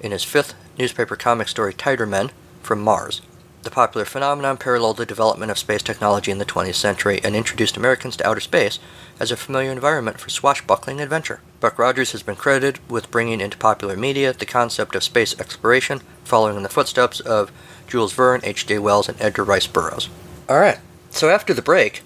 in 0.00 0.12
his 0.12 0.24
fifth 0.24 0.54
newspaper 0.78 1.16
comic 1.16 1.48
story, 1.48 1.74
Tiger 1.74 2.06
Men, 2.06 2.30
from 2.62 2.80
Mars. 2.80 3.22
The 3.62 3.70
popular 3.70 4.06
phenomenon 4.06 4.56
paralleled 4.56 4.96
the 4.96 5.04
development 5.04 5.50
of 5.50 5.58
space 5.58 5.82
technology 5.82 6.30
in 6.30 6.38
the 6.38 6.46
20th 6.46 6.76
century 6.76 7.20
and 7.22 7.36
introduced 7.36 7.76
Americans 7.76 8.16
to 8.16 8.26
outer 8.26 8.40
space 8.40 8.78
as 9.18 9.30
a 9.30 9.36
familiar 9.36 9.70
environment 9.70 10.18
for 10.18 10.30
swashbuckling 10.30 10.98
adventure. 10.98 11.42
Buck 11.60 11.78
Rogers 11.78 12.12
has 12.12 12.22
been 12.22 12.36
credited 12.36 12.80
with 12.88 13.10
bringing 13.10 13.40
into 13.42 13.58
popular 13.58 13.98
media 13.98 14.32
the 14.32 14.46
concept 14.46 14.94
of 14.94 15.04
space 15.04 15.38
exploration, 15.38 16.00
following 16.24 16.56
in 16.56 16.62
the 16.62 16.70
footsteps 16.70 17.20
of 17.20 17.52
Jules 17.86 18.14
Verne, 18.14 18.40
H.G. 18.42 18.78
Wells, 18.78 19.10
and 19.10 19.20
Edgar 19.20 19.44
Rice 19.44 19.66
Burroughs. 19.66 20.08
Alright, 20.48 20.78
so 21.10 21.28
after 21.28 21.52
the 21.52 21.60
break, 21.60 22.02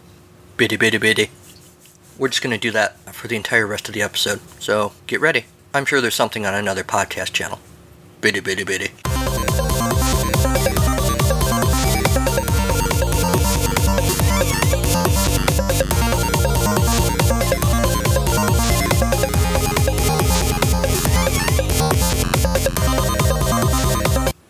bitty 0.56 0.76
bitty 0.76 0.98
bitty, 0.98 1.30
we're 2.18 2.28
just 2.28 2.42
going 2.42 2.50
to 2.50 2.58
do 2.58 2.72
that 2.72 2.98
for 3.14 3.28
the 3.28 3.36
entire 3.36 3.66
rest 3.66 3.88
of 3.88 3.94
the 3.94 4.02
episode. 4.02 4.40
So 4.60 4.92
get 5.06 5.20
ready. 5.20 5.44
I'm 5.72 5.84
sure 5.84 6.00
there's 6.00 6.14
something 6.16 6.46
on 6.46 6.54
another 6.54 6.82
podcast 6.82 7.32
channel. 7.32 7.60
Bitty 8.24 8.40
bitty 8.40 8.64
bitty. 8.64 8.88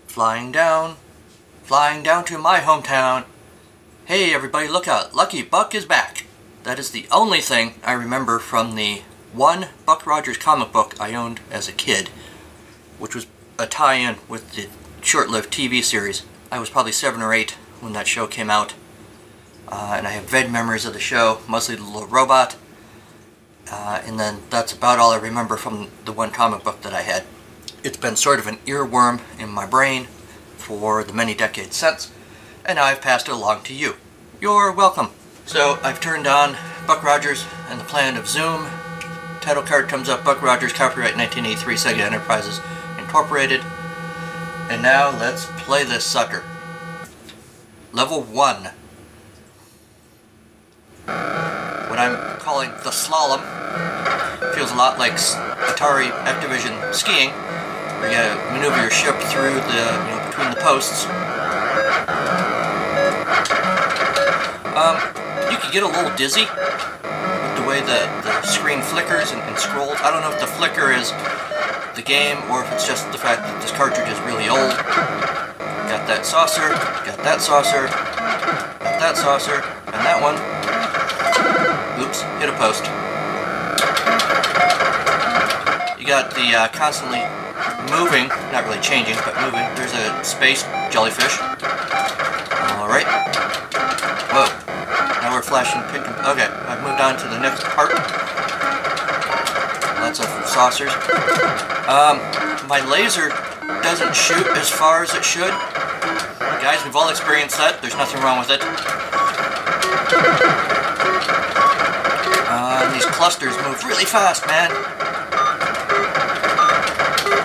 Flying 0.06 0.52
down, 0.52 0.94
flying 1.64 2.04
down 2.04 2.24
to 2.26 2.38
my 2.38 2.60
hometown. 2.60 3.24
Hey 4.04 4.32
everybody, 4.32 4.68
look 4.68 4.86
out, 4.86 5.16
Lucky 5.16 5.42
Buck 5.42 5.74
is 5.74 5.84
back. 5.84 6.26
That 6.62 6.78
is 6.78 6.92
the 6.92 7.08
only 7.10 7.40
thing 7.40 7.74
I 7.82 7.94
remember 7.94 8.38
from 8.38 8.76
the 8.76 9.02
one 9.32 9.66
Buck 9.84 10.06
Rogers 10.06 10.38
comic 10.38 10.70
book 10.70 10.94
I 11.00 11.12
owned 11.14 11.40
as 11.50 11.68
a 11.68 11.72
kid, 11.72 12.10
which 13.00 13.16
was 13.16 13.26
a 13.58 13.66
tie 13.66 13.94
in 13.94 14.16
with 14.28 14.52
the 14.52 14.68
short 15.02 15.28
lived 15.28 15.52
TV 15.52 15.82
series. 15.82 16.24
I 16.50 16.58
was 16.58 16.70
probably 16.70 16.92
seven 16.92 17.22
or 17.22 17.32
eight 17.32 17.52
when 17.80 17.92
that 17.92 18.06
show 18.06 18.26
came 18.26 18.50
out, 18.50 18.74
uh, 19.68 19.94
and 19.96 20.06
I 20.06 20.10
have 20.10 20.24
vague 20.24 20.50
memories 20.50 20.84
of 20.84 20.92
the 20.92 21.00
show, 21.00 21.40
mostly 21.48 21.76
the 21.76 21.84
little 21.84 22.06
robot, 22.06 22.56
uh, 23.70 24.02
and 24.04 24.18
then 24.18 24.38
that's 24.50 24.72
about 24.72 24.98
all 24.98 25.12
I 25.12 25.18
remember 25.18 25.56
from 25.56 25.88
the 26.04 26.12
one 26.12 26.30
comic 26.30 26.64
book 26.64 26.82
that 26.82 26.94
I 26.94 27.02
had. 27.02 27.24
It's 27.82 27.96
been 27.96 28.16
sort 28.16 28.38
of 28.38 28.46
an 28.46 28.56
earworm 28.66 29.20
in 29.38 29.50
my 29.50 29.66
brain 29.66 30.04
for 30.56 31.04
the 31.04 31.12
many 31.12 31.34
decades 31.34 31.76
since, 31.76 32.10
and 32.64 32.78
I've 32.78 33.02
passed 33.02 33.28
it 33.28 33.32
along 33.32 33.62
to 33.64 33.74
you. 33.74 33.94
You're 34.40 34.72
welcome. 34.72 35.10
So 35.46 35.78
I've 35.82 36.00
turned 36.00 36.26
on 36.26 36.56
Buck 36.86 37.02
Rogers 37.02 37.44
and 37.68 37.78
the 37.78 37.84
Planet 37.84 38.18
of 38.18 38.28
Zoom. 38.28 38.66
Title 39.40 39.62
card 39.62 39.88
comes 39.88 40.08
up 40.08 40.24
Buck 40.24 40.40
Rogers, 40.40 40.72
copyright 40.72 41.16
1983, 41.16 41.74
Sega 41.74 42.06
Enterprises 42.06 42.60
Incorporated. 43.14 43.60
And 44.70 44.82
now 44.82 45.16
let's 45.20 45.46
play 45.58 45.84
this 45.84 46.02
sucker. 46.02 46.42
Level 47.92 48.22
1. 48.22 48.62
What 51.06 51.98
I'm 52.00 52.40
calling 52.40 52.70
the 52.82 52.90
slalom 52.90 53.38
feels 54.56 54.72
a 54.72 54.74
lot 54.74 54.98
like 54.98 55.12
Atari 55.12 56.10
Activision 56.26 56.92
skiing, 56.92 57.30
where 58.00 58.10
you 58.10 58.16
gotta 58.16 58.52
maneuver 58.52 58.80
your 58.82 58.90
ship 58.90 59.14
through 59.30 59.54
the, 59.62 59.82
you 59.94 60.10
know, 60.10 60.26
between 60.26 60.50
the 60.50 60.58
posts. 60.60 61.06
Um, 64.74 64.98
you 65.52 65.58
could 65.58 65.70
get 65.70 65.84
a 65.84 65.86
little 65.86 66.10
dizzy 66.16 66.46
with 66.50 67.56
the 67.58 67.64
way 67.64 67.78
the, 67.78 68.10
the 68.26 68.42
screen 68.42 68.82
flickers 68.82 69.30
and, 69.30 69.40
and 69.42 69.56
scrolls. 69.56 69.98
I 70.02 70.10
don't 70.10 70.22
know 70.22 70.32
if 70.32 70.40
the 70.40 70.48
flicker 70.48 70.90
is 70.90 71.12
the 71.94 72.02
game 72.02 72.38
or 72.50 72.62
if 72.64 72.72
it's 72.72 72.86
just 72.86 73.10
the 73.12 73.18
fact 73.18 73.42
that 73.42 73.60
this 73.62 73.70
cartridge 73.70 74.08
is 74.08 74.18
really 74.26 74.48
old. 74.48 74.74
Got 75.86 76.06
that 76.08 76.26
saucer, 76.26 76.68
got 77.06 77.18
that 77.22 77.40
saucer, 77.40 77.86
got 78.82 78.98
that 78.98 79.16
saucer, 79.16 79.62
and 79.92 80.00
that 80.02 80.18
one. 80.18 80.34
Oops, 82.02 82.18
hit 82.42 82.48
a 82.50 82.56
post. 82.58 82.82
You 86.00 86.06
got 86.06 86.34
the 86.34 86.46
uh, 86.56 86.68
constantly 86.74 87.22
moving, 87.94 88.28
not 88.50 88.64
really 88.64 88.80
changing, 88.80 89.16
but 89.24 89.34
moving. 89.40 89.62
There's 89.78 89.94
a 89.94 90.24
space 90.24 90.64
jellyfish. 90.90 91.38
Alright. 92.82 93.06
Whoa. 94.34 94.48
Now 95.22 95.32
we're 95.32 95.42
flashing 95.42 95.80
pink. 95.92 96.06
and- 96.06 96.26
Okay, 96.34 96.48
I've 96.48 96.82
moved 96.82 97.00
on 97.00 97.16
to 97.18 97.28
the 97.28 97.38
next 97.38 97.62
part. 97.76 97.94
Lots 100.00 100.20
of 100.20 100.28
saucers. 100.48 100.92
Um, 101.84 102.16
my 102.66 102.80
laser 102.88 103.28
doesn't 103.82 104.16
shoot 104.16 104.46
as 104.56 104.70
far 104.70 105.02
as 105.02 105.12
it 105.14 105.24
should. 105.24 105.52
Guys, 106.64 106.82
we've 106.84 106.96
all 106.96 107.10
experienced 107.10 107.58
that. 107.58 107.82
There's 107.82 107.96
nothing 107.96 108.22
wrong 108.22 108.38
with 108.38 108.48
it. 108.48 108.60
Uh, 112.48 112.92
these 112.94 113.04
clusters 113.04 113.54
move 113.68 113.84
really 113.84 114.06
fast, 114.06 114.46
man. 114.46 114.70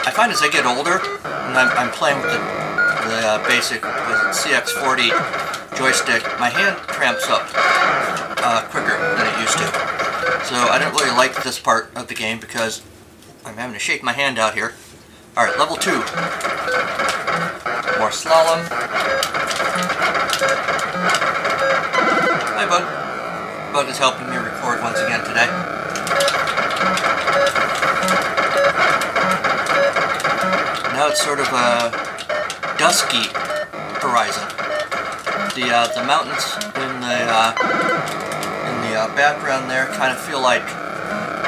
I 0.08 0.12
find 0.16 0.32
as 0.32 0.42
I 0.42 0.50
get 0.50 0.66
older, 0.66 1.04
and 1.04 1.60
I'm, 1.60 1.70
I'm 1.76 1.92
playing 1.92 2.22
with 2.22 2.32
the, 2.32 2.40
the 2.40 3.20
uh, 3.28 3.48
basic 3.48 3.84
was 3.84 4.48
it 4.48 4.56
CX40 4.56 5.50
joystick, 5.76 6.24
my 6.40 6.50
hand 6.50 6.76
cramps 6.88 7.30
up 7.30 7.44
uh, 7.56 8.64
quicker 8.70 8.96
than 8.96 9.28
it 9.28 9.40
used 9.40 9.58
to. 9.58 9.68
So 10.48 10.56
I 10.56 10.78
don't 10.80 10.94
really 10.94 11.16
like 11.16 11.44
this 11.44 11.60
part 11.60 11.90
of 11.96 12.08
the 12.08 12.16
game 12.16 12.40
because 12.40 12.82
I'm 13.50 13.58
having 13.58 13.74
to 13.74 13.80
shake 13.80 14.04
my 14.04 14.14
hand 14.14 14.38
out 14.38 14.54
here. 14.54 14.76
Alright, 15.36 15.58
level 15.58 15.76
2. 15.76 15.90
More 15.90 16.04
slalom. 18.14 18.62
Hi, 22.54 22.70
Bud. 22.70 22.86
Bud 23.74 23.90
is 23.90 23.98
helping 23.98 24.30
me 24.30 24.38
record 24.38 24.84
once 24.84 25.00
again 25.00 25.26
today. 25.26 25.48
Now 30.94 31.08
it's 31.10 31.20
sort 31.20 31.40
of 31.40 31.48
a 31.48 31.90
dusky 32.78 33.26
horizon. 33.98 34.48
The 35.58 35.74
uh, 35.74 35.88
the 35.96 36.04
mountains 36.06 36.54
in 36.76 37.02
the 37.02 37.26
uh, 37.26 37.56
in 38.70 38.82
the 38.92 38.96
uh, 38.96 39.08
background 39.16 39.72
there 39.72 39.88
kind 39.88 40.14
of 40.14 40.20
feel 40.20 40.40
like 40.40 40.62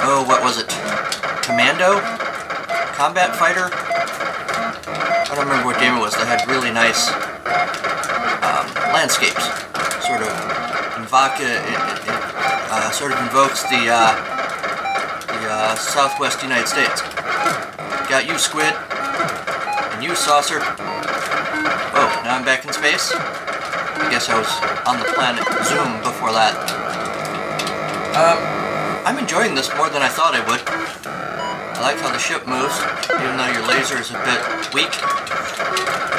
oh 0.02 0.26
what 0.28 0.42
was 0.42 0.58
it? 0.58 0.91
Commando, 1.52 2.00
combat 2.96 3.36
fighter. 3.36 3.68
I 3.76 5.36
don't 5.36 5.44
remember 5.44 5.68
what 5.68 5.84
game 5.84 6.00
it 6.00 6.00
was. 6.00 6.16
That 6.16 6.32
had 6.32 6.48
really 6.48 6.72
nice 6.72 7.12
um, 8.40 8.64
landscapes. 8.96 9.44
Sort 10.08 10.24
of 10.24 10.32
uh, 11.12 12.90
sort 12.96 13.12
of 13.12 13.20
invokes 13.20 13.68
the 13.68 13.92
uh, 13.92 14.16
the 15.28 15.44
uh, 15.52 15.76
Southwest 15.76 16.42
United 16.42 16.72
States. 16.72 17.04
Got 18.08 18.32
you, 18.32 18.40
squid. 18.40 18.72
And 19.92 20.00
you, 20.00 20.16
saucer. 20.16 20.64
Oh, 20.64 22.08
now 22.24 22.40
I'm 22.40 22.46
back 22.48 22.64
in 22.64 22.72
space? 22.72 23.12
I 23.12 24.08
guess 24.08 24.32
I 24.32 24.40
was 24.40 24.48
on 24.88 25.04
the 25.04 25.10
planet 25.20 25.44
Zoom 25.68 26.00
before 26.00 26.32
that. 26.32 26.56
Um, 28.16 28.40
I'm 29.04 29.20
enjoying 29.20 29.54
this 29.54 29.68
more 29.76 29.90
than 29.90 30.02
I 30.02 30.08
thought 30.08 30.32
I 30.32 30.40
would. 30.48 31.01
I 31.82 31.94
like 31.94 31.98
how 31.98 32.12
the 32.12 32.20
ship 32.20 32.46
moves, 32.46 32.78
even 33.10 33.38
though 33.38 33.52
your 33.52 33.66
laser 33.68 33.98
is 33.98 34.12
a 34.12 34.22
bit 34.22 34.72
weak. 34.72 36.11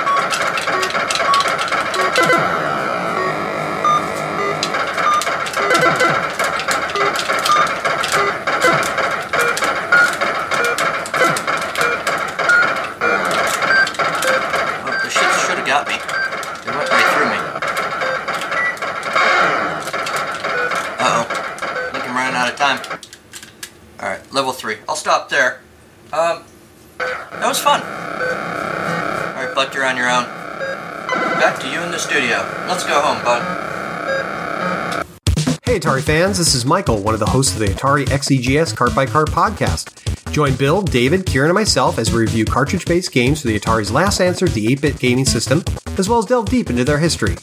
Fans, 36.13 36.37
this 36.37 36.55
is 36.55 36.67
Michael, 36.67 37.01
one 37.01 37.15
of 37.15 37.21
the 37.21 37.25
hosts 37.27 37.55
of 37.55 37.61
the 37.61 37.69
Atari 37.69 38.05
XEGS 38.05 38.77
Cart 38.77 38.95
by 38.95 39.07
Cart 39.07 39.31
podcast. 39.31 40.31
Join 40.31 40.55
Bill, 40.57 40.83
David, 40.83 41.25
Kieran, 41.25 41.49
and 41.49 41.55
myself 41.55 41.99
as 41.99 42.13
we 42.13 42.21
review 42.21 42.45
cartridge 42.45 42.85
based 42.85 43.13
games 43.13 43.41
for 43.41 43.49
the 43.49 43.59
Atari's 43.59 43.91
last 43.91 44.21
answer 44.21 44.47
to 44.47 44.53
the 44.53 44.71
8 44.73 44.83
bit 44.83 44.99
gaming 44.99 45.25
system, 45.25 45.65
as 45.97 46.11
well 46.11 46.19
as 46.19 46.27
delve 46.27 46.51
deep 46.51 46.69
into 46.69 46.85
their 46.85 46.99
history. 46.99 47.37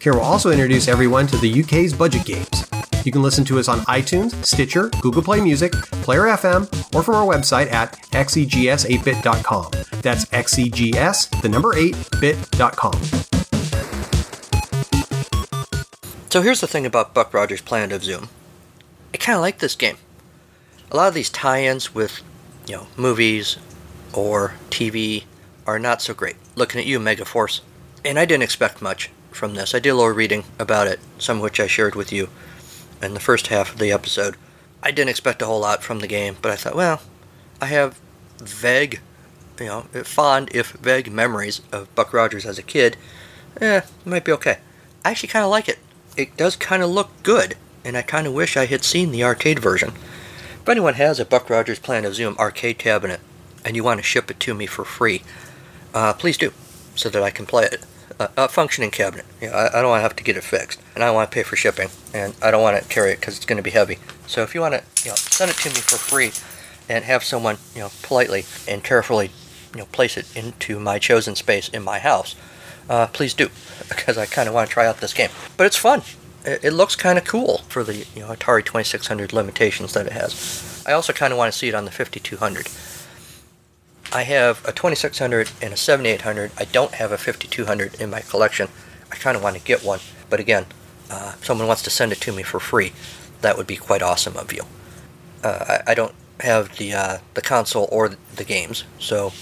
Kieran 0.00 0.18
will 0.18 0.26
also 0.26 0.50
introduce 0.50 0.88
everyone 0.88 1.28
to 1.28 1.36
the 1.36 1.62
UK's 1.62 1.92
budget 1.92 2.24
games. 2.26 2.68
You 3.04 3.12
can 3.12 3.22
listen 3.22 3.44
to 3.44 3.58
us 3.60 3.68
on 3.68 3.78
iTunes, 3.82 4.34
Stitcher, 4.44 4.90
Google 5.00 5.22
Play 5.22 5.40
Music, 5.40 5.70
Player 6.02 6.22
FM, 6.22 6.62
or 6.96 7.04
from 7.04 7.14
our 7.14 7.24
website 7.24 7.70
at 7.70 7.92
xegs8bit.com. 8.10 9.70
That's 10.02 10.24
xegs, 10.24 11.40
the 11.40 11.48
number 11.48 11.72
8bit.com. 11.74 13.37
So 16.30 16.42
here's 16.42 16.60
the 16.60 16.66
thing 16.66 16.84
about 16.84 17.14
Buck 17.14 17.32
Rogers' 17.32 17.62
Planet 17.62 17.90
of 17.90 18.04
Zoom. 18.04 18.28
I 19.14 19.16
kind 19.16 19.36
of 19.36 19.40
like 19.40 19.60
this 19.60 19.74
game. 19.74 19.96
A 20.90 20.96
lot 20.96 21.08
of 21.08 21.14
these 21.14 21.30
tie-ins 21.30 21.94
with, 21.94 22.20
you 22.66 22.76
know, 22.76 22.86
movies 22.98 23.56
or 24.12 24.52
TV 24.68 25.24
are 25.66 25.78
not 25.78 26.02
so 26.02 26.12
great. 26.12 26.36
Looking 26.54 26.82
at 26.82 26.86
you, 26.86 27.00
Megaforce. 27.00 27.62
And 28.04 28.18
I 28.18 28.26
didn't 28.26 28.42
expect 28.42 28.82
much 28.82 29.10
from 29.30 29.54
this. 29.54 29.74
I 29.74 29.78
did 29.78 29.88
a 29.88 29.94
little 29.94 30.12
reading 30.12 30.44
about 30.58 30.86
it, 30.86 31.00
some 31.16 31.38
of 31.38 31.42
which 31.42 31.60
I 31.60 31.66
shared 31.66 31.94
with 31.94 32.12
you 32.12 32.28
in 33.00 33.14
the 33.14 33.20
first 33.20 33.46
half 33.46 33.72
of 33.72 33.78
the 33.78 33.90
episode. 33.90 34.36
I 34.82 34.90
didn't 34.90 35.10
expect 35.10 35.40
a 35.40 35.46
whole 35.46 35.60
lot 35.60 35.82
from 35.82 36.00
the 36.00 36.06
game, 36.06 36.36
but 36.42 36.52
I 36.52 36.56
thought, 36.56 36.76
well, 36.76 37.00
I 37.58 37.66
have 37.66 37.98
vague, 38.36 39.00
you 39.58 39.66
know, 39.66 39.80
fond 40.04 40.50
if 40.52 40.72
vague 40.72 41.10
memories 41.10 41.62
of 41.72 41.94
Buck 41.94 42.12
Rogers 42.12 42.44
as 42.44 42.58
a 42.58 42.62
kid. 42.62 42.98
Eh, 43.62 43.78
it 43.78 44.06
might 44.06 44.26
be 44.26 44.32
okay. 44.32 44.58
I 45.06 45.12
actually 45.12 45.30
kind 45.30 45.44
of 45.46 45.50
like 45.50 45.70
it. 45.70 45.78
It 46.18 46.36
does 46.36 46.56
kind 46.56 46.82
of 46.82 46.90
look 46.90 47.10
good, 47.22 47.54
and 47.84 47.96
I 47.96 48.02
kind 48.02 48.26
of 48.26 48.34
wish 48.34 48.56
I 48.56 48.66
had 48.66 48.82
seen 48.82 49.12
the 49.12 49.22
arcade 49.22 49.60
version. 49.60 49.90
If 50.60 50.68
anyone 50.68 50.94
has 50.94 51.20
a 51.20 51.24
Buck 51.24 51.48
Rogers 51.48 51.78
Planet 51.78 52.06
of 52.06 52.16
Zoom 52.16 52.36
arcade 52.38 52.76
cabinet 52.76 53.20
and 53.64 53.76
you 53.76 53.84
want 53.84 54.00
to 54.00 54.04
ship 54.04 54.28
it 54.28 54.40
to 54.40 54.52
me 54.52 54.66
for 54.66 54.84
free, 54.84 55.22
uh, 55.94 56.12
please 56.14 56.36
do, 56.36 56.52
so 56.96 57.08
that 57.08 57.22
I 57.22 57.30
can 57.30 57.46
play 57.46 57.66
it. 57.66 57.86
Uh, 58.18 58.26
a 58.36 58.48
functioning 58.48 58.90
cabinet. 58.90 59.26
I, 59.40 59.68
I 59.72 59.80
don't 59.80 59.90
want 59.90 60.00
to 60.00 60.02
have 60.02 60.16
to 60.16 60.24
get 60.24 60.36
it 60.36 60.42
fixed, 60.42 60.80
and 60.96 61.04
I 61.04 61.06
don't 61.06 61.14
want 61.14 61.30
to 61.30 61.34
pay 61.34 61.44
for 61.44 61.54
shipping, 61.54 61.88
and 62.12 62.34
I 62.42 62.50
don't 62.50 62.62
want 62.62 62.82
to 62.82 62.88
carry 62.88 63.12
it 63.12 63.20
because 63.20 63.36
it's 63.36 63.46
going 63.46 63.58
to 63.58 63.62
be 63.62 63.70
heavy. 63.70 63.98
So 64.26 64.42
if 64.42 64.56
you 64.56 64.60
want 64.60 64.74
to, 64.74 64.82
you 65.04 65.12
know, 65.12 65.16
send 65.16 65.52
it 65.52 65.56
to 65.58 65.68
me 65.68 65.76
for 65.76 65.98
free, 65.98 66.32
and 66.88 67.04
have 67.04 67.22
someone, 67.22 67.58
you 67.76 67.82
know, 67.82 67.90
politely 68.02 68.44
and 68.66 68.82
carefully, 68.82 69.30
you 69.72 69.78
know, 69.78 69.86
place 69.86 70.16
it 70.16 70.36
into 70.36 70.80
my 70.80 70.98
chosen 70.98 71.36
space 71.36 71.68
in 71.68 71.84
my 71.84 72.00
house, 72.00 72.34
uh, 72.88 73.06
please 73.08 73.34
do, 73.34 73.48
because 73.88 74.18
I 74.18 74.26
kind 74.26 74.48
of 74.48 74.54
want 74.54 74.68
to 74.68 74.72
try 74.72 74.86
out 74.86 74.98
this 74.98 75.12
game. 75.12 75.30
But 75.56 75.66
it's 75.66 75.76
fun. 75.76 76.02
It, 76.44 76.64
it 76.64 76.72
looks 76.72 76.96
kind 76.96 77.18
of 77.18 77.24
cool 77.24 77.58
for 77.68 77.84
the 77.84 77.96
you 77.96 78.20
know 78.20 78.28
Atari 78.28 78.64
2600 78.64 79.32
limitations 79.32 79.92
that 79.94 80.06
it 80.06 80.12
has. 80.12 80.82
I 80.86 80.92
also 80.92 81.12
kind 81.12 81.32
of 81.32 81.38
want 81.38 81.52
to 81.52 81.58
see 81.58 81.68
it 81.68 81.74
on 81.74 81.84
the 81.84 81.90
5200. 81.90 82.68
I 84.10 84.22
have 84.22 84.64
a 84.64 84.72
2600 84.72 85.50
and 85.60 85.74
a 85.74 85.76
7800. 85.76 86.52
I 86.56 86.64
don't 86.64 86.94
have 86.94 87.12
a 87.12 87.18
5200 87.18 88.00
in 88.00 88.08
my 88.08 88.20
collection. 88.20 88.68
I 89.12 89.16
kind 89.16 89.36
of 89.36 89.42
want 89.42 89.56
to 89.56 89.62
get 89.62 89.84
one, 89.84 90.00
but 90.30 90.40
again, 90.40 90.66
uh, 91.10 91.34
if 91.38 91.44
someone 91.44 91.66
wants 91.66 91.82
to 91.82 91.90
send 91.90 92.12
it 92.12 92.20
to 92.22 92.32
me 92.32 92.42
for 92.42 92.60
free, 92.60 92.92
that 93.40 93.56
would 93.56 93.66
be 93.66 93.76
quite 93.76 94.02
awesome 94.02 94.36
of 94.36 94.52
you. 94.52 94.62
Uh, 95.42 95.80
I, 95.86 95.92
I, 95.92 95.94
don't 95.94 96.14
have 96.40 96.76
the 96.76 96.92
uh, 96.92 97.18
the 97.34 97.40
console 97.40 97.88
or 97.92 98.10
the 98.34 98.44
games, 98.44 98.84
so 98.98 99.32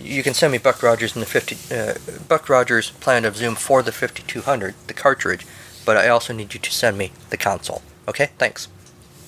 you 0.00 0.22
can 0.22 0.34
send 0.34 0.52
me 0.52 0.58
Buck 0.58 0.82
Rogers 0.82 1.14
in 1.14 1.20
the 1.20 1.26
50 1.26 1.74
uh, 1.74 1.94
Buck 2.28 2.48
Rogers 2.48 2.90
Planet 2.90 3.28
of 3.28 3.36
Zoom 3.36 3.54
for 3.54 3.82
the 3.82 3.92
5200, 3.92 4.74
the 4.86 4.94
cartridge, 4.94 5.46
but 5.84 5.96
I 5.96 6.08
also 6.08 6.32
need 6.32 6.54
you 6.54 6.60
to 6.60 6.72
send 6.72 6.98
me 6.98 7.12
the 7.30 7.36
console. 7.36 7.82
Okay, 8.08 8.30
thanks. 8.38 8.68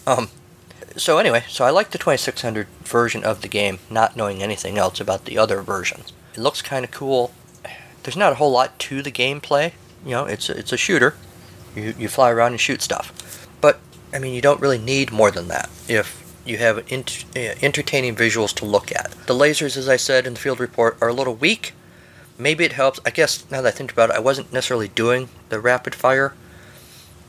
Um, 0.07 0.29
so 0.97 1.19
anyway, 1.19 1.45
so 1.49 1.65
I 1.65 1.71
like 1.71 1.91
the 1.91 1.99
2600 1.99 2.67
version 2.85 3.25
of 3.25 3.43
the 3.43 3.49
game, 3.49 3.79
not 3.91 4.17
knowing 4.17 4.43
anything 4.43 4.79
else 4.79 5.01
about 5.01 5.25
the 5.25 5.39
other 5.39 5.61
versions. 5.61 6.13
It 6.35 6.41
looks 6.41 6.63
kind 6.63 6.85
of 6.85 6.91
cool. 6.91 7.33
There's 8.03 8.17
not 8.17 8.33
a 8.33 8.37
whole 8.37 8.51
lot 8.51 8.79
to 8.81 9.03
the 9.03 9.11
gameplay. 9.13 9.73
You 10.05 10.13
know, 10.13 10.25
it's 10.27 10.49
a, 10.49 10.57
it's 10.57 10.73
a 10.73 10.77
shooter. 10.77 11.17
You 11.75 11.95
you 11.99 12.09
fly 12.09 12.31
around 12.31 12.53
and 12.53 12.61
shoot 12.61 12.81
stuff. 12.81 13.49
But 13.61 13.81
I 14.13 14.19
mean, 14.19 14.35
you 14.35 14.41
don't 14.41 14.61
really 14.61 14.79
need 14.79 15.13
more 15.13 15.31
than 15.31 15.49
that 15.49 15.69
if 15.89 16.16
you 16.47 16.59
have 16.59 16.79
uh, 16.79 16.81
entertaining 17.35 18.15
visuals 18.15 18.55
to 18.55 18.65
look 18.65 18.93
at. 18.93 19.11
The 19.27 19.35
lasers, 19.35 19.77
as 19.77 19.89
I 19.89 19.97
said 19.97 20.27
in 20.27 20.35
the 20.35 20.41
field 20.41 20.61
report, 20.61 20.97
are 21.01 21.09
a 21.09 21.13
little 21.13 21.35
weak. 21.35 21.73
Maybe 22.39 22.65
it 22.65 22.73
helps. 22.73 23.01
I 23.05 23.11
guess 23.11 23.45
now 23.51 23.63
that 23.63 23.75
I 23.75 23.77
think 23.77 23.93
about 23.93 24.11
it, 24.11 24.17
I 24.17 24.21
wasn't 24.21 24.53
necessarily 24.53 24.89
doing 24.89 25.29
the 25.49 25.61
rapid 25.61 25.95
fire. 25.95 26.35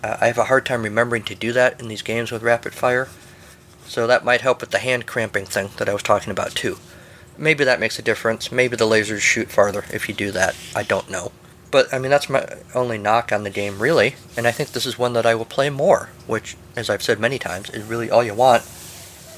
Uh, 0.04 0.18
I 0.22 0.28
have 0.28 0.38
a 0.38 0.46
hard 0.46 0.66
time 0.66 0.84
remembering 0.84 1.24
to 1.24 1.36
do 1.36 1.52
that 1.54 1.80
in 1.80 1.88
these 1.88 2.02
games 2.02 2.32
with 2.32 2.44
rapid 2.44 2.74
fire. 2.74 3.08
So 3.88 4.06
that 4.06 4.26
might 4.26 4.42
help 4.42 4.62
with 4.62 4.72
the 4.72 4.80
hand 4.80 5.06
cramping 5.06 5.46
thing 5.46 5.70
that 5.78 5.90
I 5.90 5.94
was 5.94 6.04
talking 6.04 6.32
about 6.32 6.52
too. 6.52 6.78
Maybe 7.38 7.64
that 7.64 7.80
makes 7.80 7.98
a 7.98 8.02
difference. 8.04 8.52
Maybe 8.52 8.76
the 8.76 8.86
lasers 8.86 9.22
shoot 9.22 9.50
farther 9.50 9.86
if 9.92 10.10
you 10.10 10.16
do 10.16 10.32
that. 10.32 10.56
I 10.76 10.84
don't 10.84 11.10
know. 11.10 11.32
But 11.72 11.94
I 11.94 12.00
mean 12.00 12.12
that's 12.12 12.30
my 12.30 12.46
only 12.76 12.98
knock 12.98 13.32
on 13.32 13.44
the 13.44 13.50
game 13.50 13.80
really, 13.80 14.16
and 14.36 14.48
I 14.48 14.52
think 14.52 14.70
this 14.72 14.86
is 14.86 14.98
one 14.98 15.14
that 15.14 15.26
I 15.26 15.36
will 15.36 15.46
play 15.46 15.70
more, 15.70 16.10
which 16.26 16.56
as 16.76 16.90
I've 16.90 17.04
said 17.04 17.20
many 17.20 17.38
times 17.38 17.70
is 17.70 17.84
really 17.84 18.10
all 18.10 18.24
you 18.24 18.34
want 18.34 18.64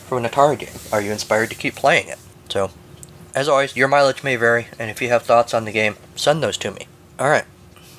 from 0.10 0.26
an 0.26 0.30
Atari 0.30 0.58
game. 0.58 0.70
Are 0.92 1.02
you 1.02 1.12
inspired 1.12 1.52
to 1.52 1.56
keep 1.56 1.76
playing 1.76 2.08
it? 2.10 2.18
So, 2.50 2.72
as 3.36 3.48
always, 3.48 3.78
your 3.78 3.88
mileage 3.88 4.24
may 4.24 4.36
vary, 4.36 4.68
and 4.80 4.90
if 4.90 5.02
you 5.02 5.10
have 5.10 5.22
thoughts 5.22 5.54
on 5.54 5.66
the 5.66 5.72
game, 5.72 5.96
send 6.16 6.42
those 6.42 6.58
to 6.58 6.72
me. 6.72 6.88
Alright. 7.20 7.46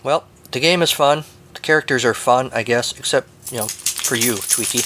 Well, 0.03 0.25
the 0.51 0.59
game 0.59 0.83
is 0.83 0.91
fun. 0.91 1.23
The 1.55 1.61
characters 1.61 2.05
are 2.05 2.15
fun, 2.15 2.51
I 2.53 2.65
guess, 2.65 2.99
except, 2.99 3.29
you 3.53 3.59
know, 3.59 3.69
for 3.69 4.17
you, 4.17 4.35
Twiki. 4.35 4.85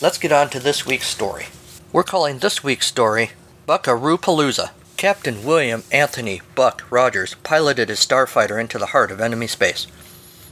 Let's 0.00 0.18
get 0.18 0.30
on 0.30 0.48
to 0.50 0.60
this 0.60 0.86
week's 0.86 1.08
story. 1.08 1.46
We're 1.92 2.04
calling 2.04 2.38
this 2.38 2.62
week's 2.62 2.86
story 2.86 3.32
Buckaroo 3.66 4.16
Palooza. 4.16 4.70
Captain 4.96 5.44
William 5.44 5.82
Anthony 5.90 6.40
Buck 6.54 6.84
Rogers 6.90 7.34
piloted 7.42 7.88
his 7.88 7.98
starfighter 7.98 8.60
into 8.60 8.78
the 8.78 8.86
heart 8.86 9.10
of 9.10 9.20
enemy 9.20 9.48
space. 9.48 9.88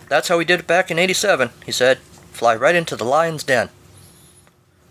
That's 0.09 0.29
how 0.29 0.39
we 0.39 0.45
did 0.45 0.61
it 0.61 0.67
back 0.67 0.91
in 0.91 0.99
87, 0.99 1.51
he 1.65 1.73
said. 1.73 1.99
Fly 2.33 2.57
right 2.57 2.75
into 2.75 2.97
the 2.97 3.05
lion's 3.05 3.45
den. 3.45 3.71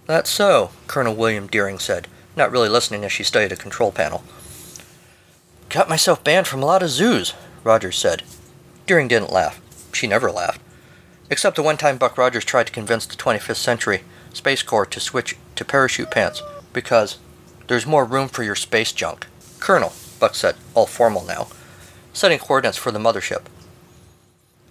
That's 0.06 0.30
so, 0.30 0.70
Colonel 0.88 1.16
Wilma 1.16 1.48
Deering 1.48 1.80
said, 1.80 2.08
not 2.36 2.52
really 2.52 2.70
listening 2.70 3.04
as 3.04 3.12
she 3.12 3.24
studied 3.24 3.52
a 3.52 3.56
control 3.56 3.92
panel. 3.92 4.24
Got 5.70 5.90
myself 5.90 6.24
banned 6.24 6.48
from 6.48 6.62
a 6.62 6.66
lot 6.66 6.84
of 6.84 6.90
zoos, 6.90 7.34
Rogers 7.64 7.98
said. 7.98 8.24
Deering 8.86 9.08
didn't 9.08 9.32
laugh. 9.32 9.60
She 9.94 10.06
never 10.06 10.32
laughed. 10.32 10.62
Except 11.30 11.56
the 11.56 11.64
one 11.64 11.78
time 11.78 11.98
Buck 11.98 12.18
Rogers 12.18 12.46
tried 12.46 12.68
to 12.68 12.74
convince 12.74 13.06
the 13.06 13.16
25th 13.16 13.56
Century 13.56 14.04
Space 14.32 14.62
Corps 14.62 14.86
to 14.86 15.00
switch 15.00 15.38
to 15.56 15.66
parachute 15.66 16.12
pants 16.12 16.44
because 16.72 17.18
there's 17.68 17.88
more 17.88 18.06
room 18.06 18.28
for 18.28 18.44
your 18.44 18.56
space 18.56 18.92
junk. 18.92 19.26
Colonel, 19.60 19.94
Buck 20.20 20.36
said, 20.36 20.56
all 20.76 20.86
formal 20.86 21.26
now, 21.26 21.48
setting 22.14 22.38
coordinates 22.38 22.78
for 22.78 22.92
the 22.92 23.00
mothership. 23.00 23.46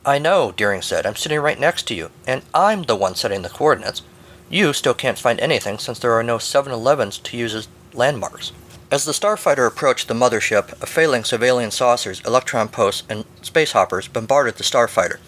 I 0.07 0.19
know, 0.19 0.53
Deering 0.53 0.83
said. 0.83 1.07
I'm 1.07 1.17
sitting 1.17 1.41
right 1.41 1.59
next 1.59 1.89
to 1.89 1.95
you, 1.95 2.11
and 2.27 2.43
I'm 2.53 2.83
the 2.83 2.95
one 2.95 3.15
setting 3.17 3.43
the 3.43 3.49
coordinates. 3.49 4.03
You 4.51 4.73
still 4.73 4.95
can't 4.95 5.19
find 5.19 5.41
anything 5.41 5.79
since 5.79 5.99
there 5.99 6.13
are 6.13 6.23
no 6.23 6.39
7 6.39 6.73
Elevens 6.73 7.19
to 7.19 7.37
use 7.37 7.55
as 7.55 7.69
landmarks. 7.93 8.53
As 8.91 9.05
the 9.05 9.13
starfighter 9.13 9.67
approached 9.67 10.07
the 10.09 10.15
mothership, 10.15 10.81
a 10.81 10.87
phalanx 10.87 11.33
of 11.33 11.43
alien 11.43 11.71
saucers, 11.71 12.21
electron 12.21 12.69
posts, 12.69 13.03
and 13.09 13.25
space 13.43 13.73
hoppers 13.73 14.07
bombarded 14.07 14.57
the 14.57 14.63
starfighter. 14.63 15.19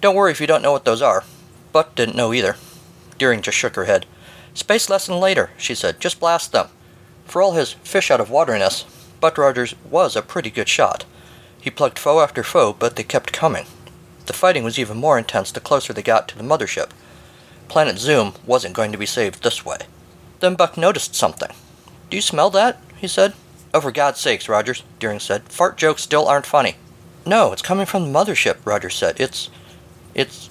Don't 0.00 0.16
worry 0.16 0.32
if 0.32 0.40
you 0.40 0.46
don't 0.46 0.62
know 0.62 0.72
what 0.72 0.84
those 0.84 1.02
are. 1.02 1.24
Buck 1.72 1.94
didn't 1.94 2.16
know 2.16 2.32
either. 2.32 2.56
Deering 3.18 3.42
just 3.42 3.56
shook 3.56 3.76
her 3.76 3.84
head. 3.84 4.06
Space 4.54 4.88
lesson 4.88 5.20
later, 5.20 5.50
she 5.58 5.74
said. 5.74 6.00
Just 6.00 6.18
blast 6.18 6.52
them. 6.52 6.68
For 7.26 7.42
all 7.42 7.52
his 7.52 7.72
fish 7.72 8.10
out 8.10 8.20
of 8.20 8.30
waterness, 8.30 8.84
Buck 9.20 9.38
Rogers 9.38 9.74
was 9.90 10.16
a 10.16 10.22
pretty 10.22 10.50
good 10.50 10.68
shot. 10.68 11.04
He 11.60 11.70
plugged 11.70 11.98
foe 11.98 12.20
after 12.20 12.42
foe, 12.42 12.72
but 12.72 12.96
they 12.96 13.02
kept 13.02 13.32
coming. 13.32 13.66
The 14.26 14.32
fighting 14.32 14.64
was 14.64 14.78
even 14.78 14.96
more 14.96 15.18
intense 15.18 15.52
the 15.52 15.60
closer 15.60 15.92
they 15.92 16.02
got 16.02 16.28
to 16.28 16.38
the 16.38 16.44
mothership. 16.44 16.90
Planet 17.68 17.98
Zoom 17.98 18.34
wasn't 18.46 18.74
going 18.74 18.92
to 18.92 18.98
be 18.98 19.06
saved 19.06 19.42
this 19.42 19.64
way. 19.64 19.78
Then 20.40 20.54
Buck 20.54 20.76
noticed 20.76 21.14
something. 21.14 21.50
Do 22.10 22.16
you 22.16 22.22
smell 22.22 22.50
that? 22.50 22.80
he 22.96 23.08
said. 23.08 23.34
Oh, 23.74 23.80
for 23.80 23.92
God's 23.92 24.20
sakes, 24.20 24.48
Rogers, 24.48 24.82
Deering 24.98 25.20
said. 25.20 25.44
Fart 25.44 25.76
jokes 25.76 26.02
still 26.02 26.28
aren't 26.28 26.46
funny. 26.46 26.76
No, 27.26 27.52
it's 27.52 27.62
coming 27.62 27.86
from 27.86 28.04
the 28.04 28.18
mothership, 28.18 28.58
Rogers 28.64 28.94
said. 28.94 29.20
It's. 29.20 29.50
it's. 30.14 30.48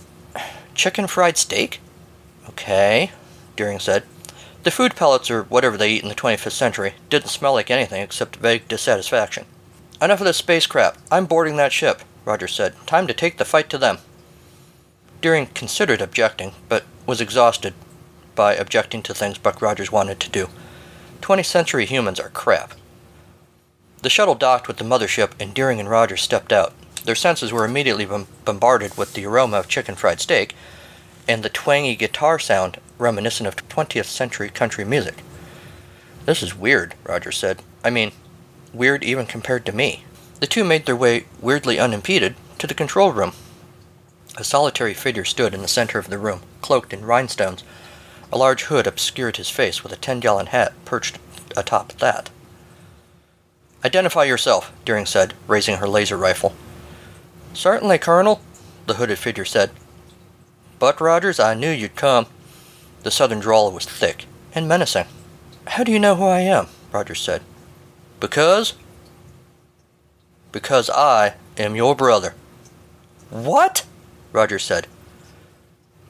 chicken 0.74 1.08
fried 1.08 1.38
steak? 1.38 1.80
Okay, 2.50 3.12
Deering 3.56 3.80
said. 3.80 4.04
The 4.64 4.72
food 4.72 4.96
pellets, 4.96 5.32
or 5.32 5.44
whatever 5.44 5.78
they 5.78 5.92
eat 5.92 6.04
in 6.04 6.10
the 6.10 6.16
25th 6.16 6.52
century, 6.52 6.96
didn't 7.10 7.30
smell 7.30 7.54
like 7.54 7.72
anything 7.72 8.02
except 8.02 8.36
vague 8.38 8.68
dissatisfaction. 8.68 9.46
Enough 10.02 10.22
of 10.22 10.26
this 10.26 10.38
space 10.38 10.68
crap. 10.68 10.98
I'm 11.12 11.26
boarding 11.26 11.56
that 11.56 11.72
ship, 11.72 12.02
Rogers 12.26 12.54
said. 12.54 12.74
Time 12.86 13.08
to 13.08 13.14
take 13.14 13.38
the 13.38 13.46
fight 13.46 13.70
to 13.70 13.78
them. 13.78 14.00
Deering 15.22 15.48
considered 15.48 16.02
objecting, 16.02 16.54
but 16.68 16.84
was 17.06 17.22
exhausted 17.22 17.74
by 18.36 18.56
objecting 18.56 19.02
to 19.04 19.14
things 19.14 19.38
Buck 19.38 19.62
Rogers 19.62 19.92
wanted 19.92 20.20
to 20.20 20.30
do. 20.30 20.50
20th 21.22 21.46
century 21.46 21.86
humans 21.86 22.20
are 22.20 22.30
crap. 22.30 22.74
The 24.02 24.10
shuttle 24.10 24.36
docked 24.36 24.68
with 24.68 24.78
the 24.78 24.84
mothership, 24.84 25.32
and 25.40 25.54
Deering 25.54 25.80
and 25.80 25.90
Rogers 25.90 26.22
stepped 26.22 26.54
out. 26.54 26.74
Their 27.06 27.16
senses 27.16 27.52
were 27.52 27.66
immediately 27.66 28.08
bombarded 28.46 28.98
with 28.98 29.14
the 29.14 29.26
aroma 29.26 29.58
of 29.58 29.68
chicken 29.68 29.96
fried 29.96 30.20
steak, 30.20 30.56
and 31.28 31.42
the 31.42 31.50
twangy 31.50 31.96
guitar 31.96 32.38
sound 32.38 32.80
reminiscent 32.98 33.48
of 33.48 33.56
20th 33.68 34.06
century 34.06 34.50
country 34.50 34.86
music. 34.86 35.24
This 36.26 36.42
is 36.44 36.56
weird, 36.56 36.96
Rogers 37.04 37.38
said. 37.38 37.62
I 37.84 37.90
mean, 37.90 38.12
weird 38.74 39.04
even 39.04 39.26
compared 39.26 39.66
to 39.66 39.72
me. 39.72 40.04
The 40.40 40.48
two 40.48 40.64
made 40.64 40.86
their 40.86 40.96
way 40.96 41.26
weirdly 41.42 41.80
unimpeded 41.80 42.36
to 42.60 42.68
the 42.68 42.74
control 42.74 43.12
room. 43.12 43.34
A 44.38 44.44
solitary 44.44 44.94
figure 44.94 45.24
stood 45.24 45.54
in 45.54 45.62
the 45.62 45.68
center 45.68 45.98
of 45.98 46.10
the 46.10 46.18
room, 46.18 46.42
cloaked 46.62 46.92
in 46.92 47.06
rhinestones. 47.06 47.64
A 48.34 48.38
large 48.38 48.64
hood 48.64 48.86
obscured 48.86 49.38
his 49.38 49.50
face, 49.50 49.82
with 49.82 49.94
a 49.94 49.98
ten 49.98 50.20
gallon 50.20 50.48
hat 50.48 50.74
perched 50.84 51.20
atop 51.56 51.94
that. 51.94 52.30
Identify 53.86 54.26
yourself, 54.26 54.74
Deering 54.84 55.06
said, 55.06 55.34
raising 55.48 55.78
her 55.78 55.88
laser 55.88 56.18
rifle. 56.18 56.54
Certainly, 57.54 58.00
Colonel, 58.00 58.42
the 58.88 58.96
hooded 58.96 59.20
figure 59.20 59.46
said. 59.46 59.72
Buck 60.80 61.00
Rogers, 61.00 61.40
I 61.40 61.54
knew 61.54 61.70
you'd 61.70 61.96
come. 61.96 62.26
The 63.04 63.12
southern 63.12 63.40
drawl 63.40 63.72
was 63.72 63.86
thick 63.86 64.26
and 64.54 64.68
menacing. 64.68 65.06
How 65.68 65.84
do 65.84 65.92
you 65.92 66.00
know 66.00 66.16
who 66.16 66.26
I 66.26 66.42
am? 66.42 66.68
Rogers 66.92 67.22
said. 67.22 67.42
Because? 68.20 68.74
Because 70.52 70.90
I 70.90 71.36
am 71.58 71.76
your 71.76 71.96
brother. 71.96 72.34
What? 73.30 73.86
Rogers 74.36 74.64
said. 74.64 74.88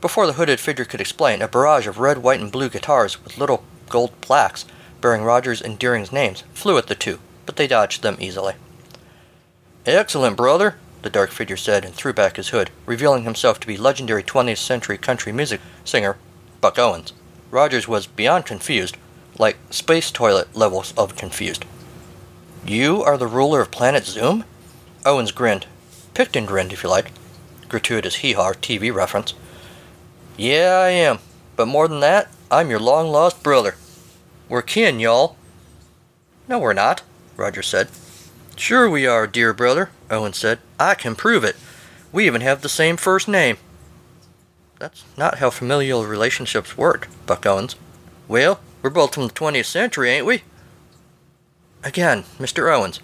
Before 0.02 0.26
the 0.26 0.34
hooded 0.34 0.60
figure 0.60 0.84
could 0.84 1.00
explain, 1.00 1.42
a 1.42 1.48
barrage 1.48 1.86
of 1.86 2.00
red, 2.00 2.18
white, 2.18 2.40
and 2.40 2.52
blue 2.52 2.70
guitars 2.70 3.24
with 3.24 3.38
little 3.38 3.64
gold 3.88 4.20
plaques 4.20 4.66
bearing 5.00 5.24
Rogers 5.24 5.62
and 5.62 5.78
Deering's 5.78 6.12
names 6.12 6.44
flew 6.52 6.78
at 6.80 6.88
the 6.88 6.96
two, 6.96 7.20
but 7.46 7.56
they 7.56 7.68
dodged 7.68 8.02
them 8.02 8.18
easily. 8.20 8.56
Excellent, 9.86 10.36
brother, 10.36 10.78
the 11.04 11.10
dark 11.12 11.30
figure 11.30 11.56
said 11.56 11.86
and 11.86 11.94
threw 11.94 12.14
back 12.14 12.38
his 12.38 12.50
hood, 12.50 12.72
revealing 12.88 13.24
himself 13.24 13.60
to 13.60 13.68
be 13.68 13.78
legendary 13.78 14.24
20th 14.24 14.58
century 14.58 14.98
country 14.98 15.32
music 15.32 15.62
singer 15.84 16.18
Buck 16.62 16.80
Owens. 16.80 17.14
Rogers 17.52 17.88
was 17.88 18.08
beyond 18.08 18.48
confused, 18.48 18.98
like 19.38 19.58
space 19.70 20.10
toilet 20.10 20.56
levels 20.56 20.96
of 20.98 21.16
confused. 21.16 21.64
You 22.66 23.04
are 23.04 23.20
the 23.20 23.28
ruler 23.28 23.62
of 23.62 23.70
Planet 23.70 24.06
Zoom? 24.06 24.46
Owens 25.06 25.32
grinned. 25.32 25.68
Picton 26.16 26.48
grinned, 26.48 26.74
if 26.74 26.82
you 26.82 26.90
like. 26.90 27.12
Gratuitous 27.70 28.16
hee 28.16 28.34
haw 28.34 28.54
TV 28.54 28.94
reference. 28.94 29.34
Yeah, 30.38 30.80
I 30.84 30.90
am. 30.90 31.20
But 31.56 31.68
more 31.68 31.88
than 31.88 32.02
that, 32.02 32.30
I'm 32.52 32.70
your 32.70 32.80
long 32.80 33.10
lost 33.10 33.42
brother. 33.44 33.76
We're 34.50 34.62
kin, 34.62 35.00
y'all. 35.00 35.36
No, 36.48 36.60
we're 36.60 36.74
not, 36.74 37.02
Roger 37.38 37.64
said. 37.64 37.90
Sure 38.56 38.90
we 38.90 39.08
are, 39.08 39.28
dear 39.28 39.54
brother, 39.54 39.90
Owen 40.10 40.34
said. 40.34 40.60
I 40.80 40.96
can 40.96 41.16
prove 41.16 41.44
it. 41.44 41.56
We 42.12 42.26
even 42.28 42.42
have 42.42 42.62
the 42.62 42.70
same 42.70 42.98
first 42.98 43.28
name. 43.28 43.58
That's 44.80 45.04
not 45.18 45.40
how 45.40 45.50
familial 45.50 46.06
relationships 46.06 46.78
work, 46.78 47.08
Buck 47.26 47.46
Owens. 47.46 47.76
Well, 48.28 48.60
we're 48.82 48.90
both 48.90 49.16
from 49.16 49.28
the 49.28 49.34
20th 49.34 49.66
century, 49.66 50.10
ain't 50.12 50.26
we? 50.26 50.44
Again, 51.84 52.24
Mr. 52.38 52.74
Owens. 52.74 53.00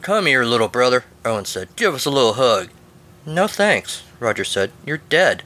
Come 0.00 0.26
here, 0.26 0.44
little 0.44 0.68
brother, 0.68 1.04
Owens 1.24 1.48
said. 1.48 1.74
Give 1.76 1.94
us 1.94 2.04
a 2.04 2.10
little 2.10 2.34
hug. 2.34 2.68
No 3.24 3.46
thanks, 3.46 4.02
Rogers 4.18 4.48
said. 4.48 4.72
You're 4.84 4.98
dead. 4.98 5.42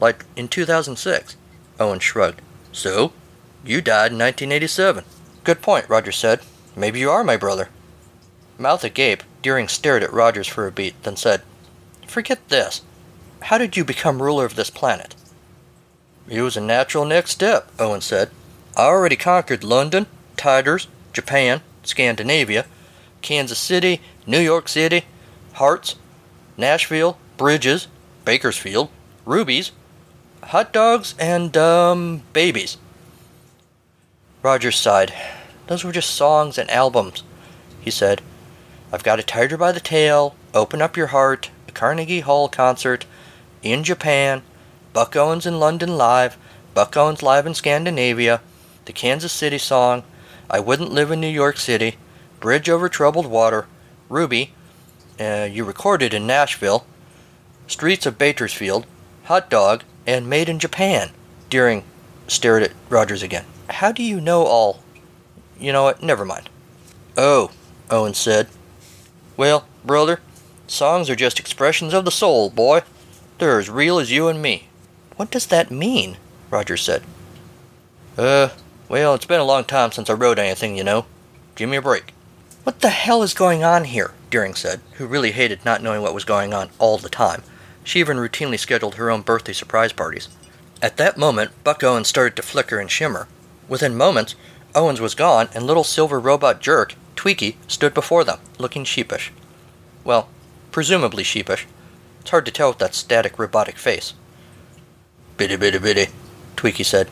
Like 0.00 0.24
in 0.36 0.48
2006. 0.48 1.36
Owen 1.78 2.00
shrugged. 2.00 2.42
So? 2.72 3.12
You 3.64 3.80
died 3.80 4.12
in 4.12 4.18
1987. 4.18 5.04
Good 5.44 5.62
point, 5.62 5.88
Rogers 5.88 6.16
said. 6.16 6.40
Maybe 6.74 7.00
you 7.00 7.10
are 7.10 7.24
my 7.24 7.36
brother. 7.36 7.68
Mouth 8.58 8.84
agape, 8.84 9.22
Deering 9.42 9.68
stared 9.68 10.02
at 10.02 10.12
Rogers 10.12 10.46
for 10.46 10.66
a 10.66 10.72
beat, 10.72 11.02
then 11.02 11.16
said, 11.16 11.42
Forget 12.06 12.48
this. 12.48 12.82
How 13.42 13.58
did 13.58 13.76
you 13.76 13.84
become 13.84 14.22
ruler 14.22 14.44
of 14.44 14.56
this 14.56 14.70
planet? 14.70 15.14
It 16.28 16.42
was 16.42 16.56
a 16.56 16.60
natural 16.60 17.04
next 17.04 17.30
step, 17.30 17.70
Owen 17.78 18.00
said. 18.00 18.30
I 18.76 18.82
already 18.82 19.16
conquered 19.16 19.64
London, 19.64 20.06
Tiders, 20.36 20.88
Japan, 21.12 21.62
Scandinavia, 21.82 22.66
Kansas 23.22 23.58
City, 23.58 24.00
New 24.26 24.40
York 24.40 24.68
City, 24.68 25.04
Hearts, 25.54 25.96
Nashville, 26.60 27.18
Bridges, 27.36 27.88
Bakersfield, 28.24 28.90
Rubies, 29.24 29.72
hot 30.44 30.72
dogs, 30.72 31.14
and, 31.18 31.56
um, 31.56 32.22
babies. 32.32 32.76
Rogers 34.42 34.78
sighed. 34.78 35.12
Those 35.66 35.84
were 35.84 35.92
just 35.92 36.10
songs 36.10 36.58
and 36.58 36.70
albums, 36.70 37.22
he 37.80 37.90
said. 37.90 38.22
I've 38.92 39.04
got 39.04 39.20
a 39.20 39.22
tiger 39.22 39.56
by 39.56 39.72
the 39.72 39.80
tail, 39.80 40.34
open 40.54 40.82
up 40.82 40.96
your 40.96 41.08
heart, 41.08 41.50
a 41.68 41.72
Carnegie 41.72 42.20
Hall 42.20 42.48
concert, 42.48 43.06
in 43.62 43.84
Japan, 43.84 44.42
Buck 44.92 45.14
Owens 45.14 45.46
in 45.46 45.60
London 45.60 45.96
live, 45.96 46.36
Buck 46.74 46.96
Owens 46.96 47.22
live 47.22 47.46
in 47.46 47.54
Scandinavia, 47.54 48.40
the 48.86 48.92
Kansas 48.92 49.32
City 49.32 49.58
song, 49.58 50.02
I 50.48 50.58
wouldn't 50.58 50.92
live 50.92 51.10
in 51.10 51.20
New 51.20 51.28
York 51.28 51.58
City, 51.58 51.96
Bridge 52.40 52.68
over 52.68 52.88
Troubled 52.88 53.26
Water, 53.26 53.66
Ruby, 54.08 54.52
uh, 55.20 55.48
you 55.50 55.64
recorded 55.64 56.14
in 56.14 56.26
Nashville, 56.26 56.86
Streets 57.66 58.06
of 58.06 58.18
Bakersfield, 58.18 58.86
Hot 59.24 59.50
Dog, 59.50 59.84
and 60.06 60.28
Made 60.28 60.48
in 60.48 60.58
Japan. 60.58 61.10
Deering 61.50 61.84
stared 62.26 62.62
at 62.62 62.72
Rogers 62.88 63.22
again. 63.22 63.44
How 63.68 63.92
do 63.92 64.02
you 64.02 64.20
know 64.20 64.44
all? 64.44 64.82
You 65.58 65.72
know 65.72 65.84
what? 65.84 66.02
Never 66.02 66.24
mind. 66.24 66.48
Oh, 67.16 67.50
Owen 67.90 68.14
said. 68.14 68.48
Well, 69.36 69.66
brother, 69.84 70.20
songs 70.66 71.10
are 71.10 71.16
just 71.16 71.38
expressions 71.38 71.92
of 71.92 72.04
the 72.04 72.10
soul, 72.10 72.50
boy. 72.50 72.82
They're 73.38 73.58
as 73.58 73.70
real 73.70 73.98
as 73.98 74.10
you 74.10 74.28
and 74.28 74.40
me. 74.40 74.68
What 75.16 75.30
does 75.30 75.46
that 75.46 75.70
mean? 75.70 76.16
Rogers 76.50 76.82
said. 76.82 77.02
Uh, 78.16 78.48
well, 78.88 79.14
it's 79.14 79.26
been 79.26 79.40
a 79.40 79.44
long 79.44 79.64
time 79.64 79.92
since 79.92 80.10
I 80.10 80.14
wrote 80.14 80.38
anything, 80.38 80.76
you 80.76 80.84
know. 80.84 81.06
Give 81.54 81.68
me 81.68 81.76
a 81.76 81.82
break. 81.82 82.12
What 82.64 82.80
the 82.80 82.88
hell 82.88 83.22
is 83.22 83.34
going 83.34 83.62
on 83.62 83.84
here? 83.84 84.12
Deering 84.30 84.54
said, 84.54 84.80
who 84.94 85.06
really 85.06 85.32
hated 85.32 85.64
not 85.64 85.82
knowing 85.82 86.02
what 86.02 86.14
was 86.14 86.24
going 86.24 86.54
on 86.54 86.70
all 86.78 86.98
the 86.98 87.08
time. 87.08 87.42
She 87.82 87.98
even 87.98 88.16
routinely 88.16 88.58
scheduled 88.58 88.94
her 88.94 89.10
own 89.10 89.22
birthday 89.22 89.52
surprise 89.52 89.92
parties. 89.92 90.28
At 90.80 90.96
that 90.96 91.18
moment, 91.18 91.50
Buck 91.64 91.82
Owens 91.82 92.08
started 92.08 92.36
to 92.36 92.42
flicker 92.42 92.78
and 92.78 92.90
shimmer. 92.90 93.26
Within 93.68 93.96
moments, 93.96 94.34
Owens 94.74 95.00
was 95.00 95.14
gone, 95.14 95.48
and 95.54 95.66
little 95.66 95.84
silver 95.84 96.20
robot 96.20 96.60
jerk, 96.60 96.94
Twiki, 97.16 97.56
stood 97.66 97.92
before 97.92 98.24
them, 98.24 98.38
looking 98.58 98.84
sheepish. 98.84 99.32
Well, 100.04 100.28
presumably 100.70 101.24
sheepish. 101.24 101.66
It's 102.20 102.30
hard 102.30 102.46
to 102.46 102.52
tell 102.52 102.68
with 102.68 102.78
that 102.78 102.94
static 102.94 103.38
robotic 103.38 103.76
face. 103.76 104.14
Bitty 105.36 105.56
bitty 105.56 105.78
bitty, 105.78 106.06
Twiki 106.56 106.84
said. 106.84 107.08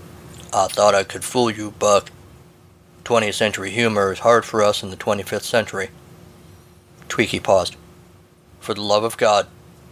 I 0.53 0.69
thought 0.69 0.95
I 0.95 1.05
could 1.05 1.25
fool 1.25 1.51
you, 1.51 1.73
Buck. 1.73 2.11
20th 3.05 3.35
century 3.35 3.71
humor 3.71 4.13
is 4.13 4.21
hard 4.21 4.45
for 4.45 4.63
us 4.63 4.83
in 4.83 4.91
the 4.91 4.97
25th 4.97 5.43
century. 5.43 5.91
Twiki 7.09 7.43
paused. 7.43 7.77
For 8.61 8.75
the 8.75 8.83
love 8.83 9.05
of 9.05 9.17
God, 9.17 9.47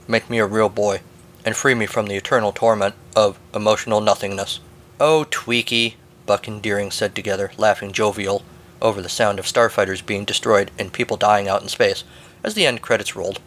make 0.07 0.29
me 0.29 0.39
a 0.39 0.47
real 0.47 0.69
boy, 0.69 1.01
and 1.45 1.57
free 1.57 1.75
me 1.75 1.87
from 1.87 2.07
the 2.07 2.17
eternal 2.17 2.53
torment 2.53 2.95
of 3.15 3.39
emotional 3.55 4.01
nothingness. 4.01 4.61
Oh, 5.01 5.27
Twiki, 5.31 5.95
Buck 6.27 6.47
and 6.49 6.61
Deering 6.63 6.91
said 6.91 7.15
together, 7.15 7.53
laughing 7.57 7.93
jovial 7.93 8.43
over 8.83 9.01
the 9.01 9.09
sound 9.09 9.39
of 9.39 9.47
starfighters 9.47 10.05
being 10.05 10.25
destroyed 10.25 10.71
and 10.79 10.93
people 10.93 11.17
dying 11.17 11.49
out 11.49 11.63
in 11.63 11.69
space, 11.69 12.05
as 12.45 12.55
the 12.55 12.67
end 12.67 12.83
credits 12.83 13.17
rolled. 13.17 13.41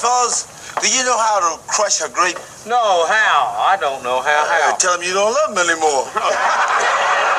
Fellas, 0.00 0.48
do 0.80 0.88
you 0.88 1.04
know 1.04 1.18
how 1.18 1.38
to 1.44 1.60
crush 1.68 2.00
a 2.00 2.08
grape? 2.08 2.38
No, 2.66 3.06
how? 3.06 3.54
I 3.68 3.76
don't 3.80 4.02
know 4.02 4.20
how. 4.22 4.42
Uh, 4.48 4.70
How? 4.72 4.76
tell 4.76 4.94
him 4.96 5.02
you 5.06 5.12
don't 5.14 5.32
love 5.32 5.52
him 5.52 5.58
anymore. 5.68 6.08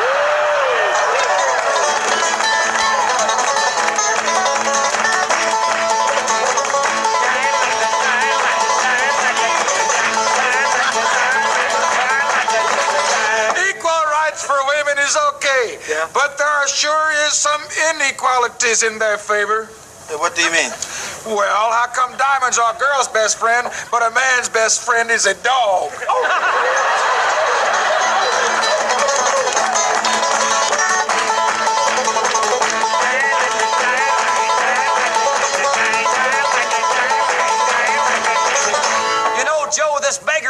Equal 13.69 14.03
rights 14.23 14.43
for 14.45 14.55
women 14.77 14.97
is 14.99 15.17
okay, 15.35 15.77
Yeah. 15.89 16.07
but 16.13 16.37
there 16.37 16.67
sure 16.67 17.11
is 17.27 17.33
some 17.33 17.61
inequalities 17.95 18.83
in 18.83 18.99
their 18.99 19.17
favor. 19.17 19.65
What 20.19 20.35
do 20.35 20.41
you 20.41 20.51
mean? 20.51 20.71
Well, 21.25 21.71
how 21.71 21.87
come 21.93 22.17
diamonds 22.17 22.57
are 22.57 22.73
a 22.73 22.79
girl's 22.79 23.07
best 23.07 23.37
friend, 23.37 23.67
but 23.91 24.01
a 24.01 24.13
man's 24.13 24.49
best 24.49 24.81
friend 24.83 25.09
is 25.11 25.25
a 25.25 25.35
dog? 25.35 25.91
Oh. 26.09 26.61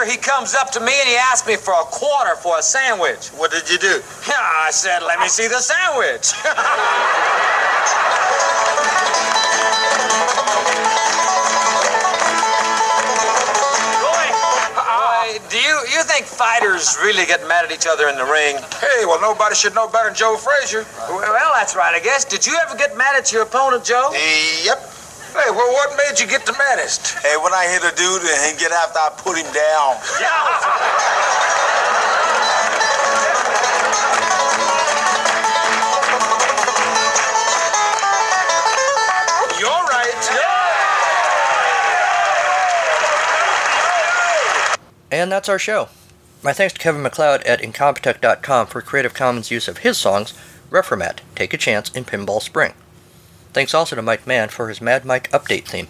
he 0.05 0.17
comes 0.17 0.55
up 0.55 0.71
to 0.71 0.79
me 0.79 0.93
and 0.99 1.09
he 1.09 1.15
asked 1.15 1.47
me 1.47 1.55
for 1.55 1.73
a 1.73 1.83
quarter 1.83 2.35
for 2.35 2.57
a 2.57 2.61
sandwich. 2.61 3.27
What 3.29 3.51
did 3.51 3.69
you 3.69 3.77
do? 3.77 4.01
I 4.27 4.69
said, 4.71 5.03
let 5.03 5.19
me 5.19 5.27
see 5.27 5.47
the 5.47 5.59
sandwich. 5.59 6.33
think 16.21 16.37
fighters 16.37 16.97
really 17.01 17.25
get 17.25 17.41
mad 17.47 17.65
at 17.65 17.71
each 17.71 17.87
other 17.87 18.07
in 18.07 18.15
the 18.15 18.25
ring? 18.25 18.57
Hey, 18.79 19.05
well, 19.05 19.19
nobody 19.21 19.55
should 19.55 19.73
know 19.73 19.87
better 19.87 20.09
than 20.09 20.15
Joe 20.15 20.37
Frazier. 20.37 20.85
Well, 21.09 21.21
that's 21.53 21.75
right, 21.75 21.93
I 21.95 21.99
guess. 21.99 22.25
Did 22.25 22.45
you 22.45 22.57
ever 22.61 22.77
get 22.77 22.95
mad 22.97 23.15
at 23.15 23.31
your 23.31 23.43
opponent, 23.43 23.83
Joe? 23.83 24.11
Yep. 24.13 24.77
Hey, 25.33 25.49
well, 25.49 25.71
what 25.73 25.97
made 25.97 26.19
you 26.19 26.27
get 26.27 26.45
the 26.45 26.53
maddest? 26.53 27.17
Hey, 27.19 27.37
when 27.37 27.53
I 27.53 27.65
hit 27.65 27.81
a 27.81 27.95
dude 27.95 28.21
and 28.21 28.59
get 28.59 28.71
after 28.71 28.99
I 28.99 29.09
put 29.17 29.37
him 29.37 29.49
down. 29.53 29.97
You're 39.59 39.69
right. 39.69 40.11
And 45.11 45.31
that's 45.31 45.49
our 45.49 45.59
show. 45.59 45.89
My 46.43 46.53
thanks 46.53 46.73
to 46.73 46.79
Kevin 46.79 47.03
MacLeod 47.03 47.43
at 47.43 47.61
Incompetech.com 47.61 48.65
for 48.65 48.81
Creative 48.81 49.13
Commons 49.13 49.51
use 49.51 49.67
of 49.67 49.79
his 49.79 49.99
songs, 49.99 50.33
Reformat, 50.71 51.19
Take 51.35 51.53
a 51.53 51.57
Chance 51.57 51.91
in 51.91 52.03
Pinball 52.03 52.41
Spring. 52.41 52.73
Thanks 53.53 53.75
also 53.75 53.95
to 53.95 54.01
Mike 54.01 54.25
Mann 54.25 54.49
for 54.49 54.67
his 54.67 54.81
Mad 54.81 55.05
Mike 55.05 55.29
update 55.29 55.65
theme. 55.65 55.87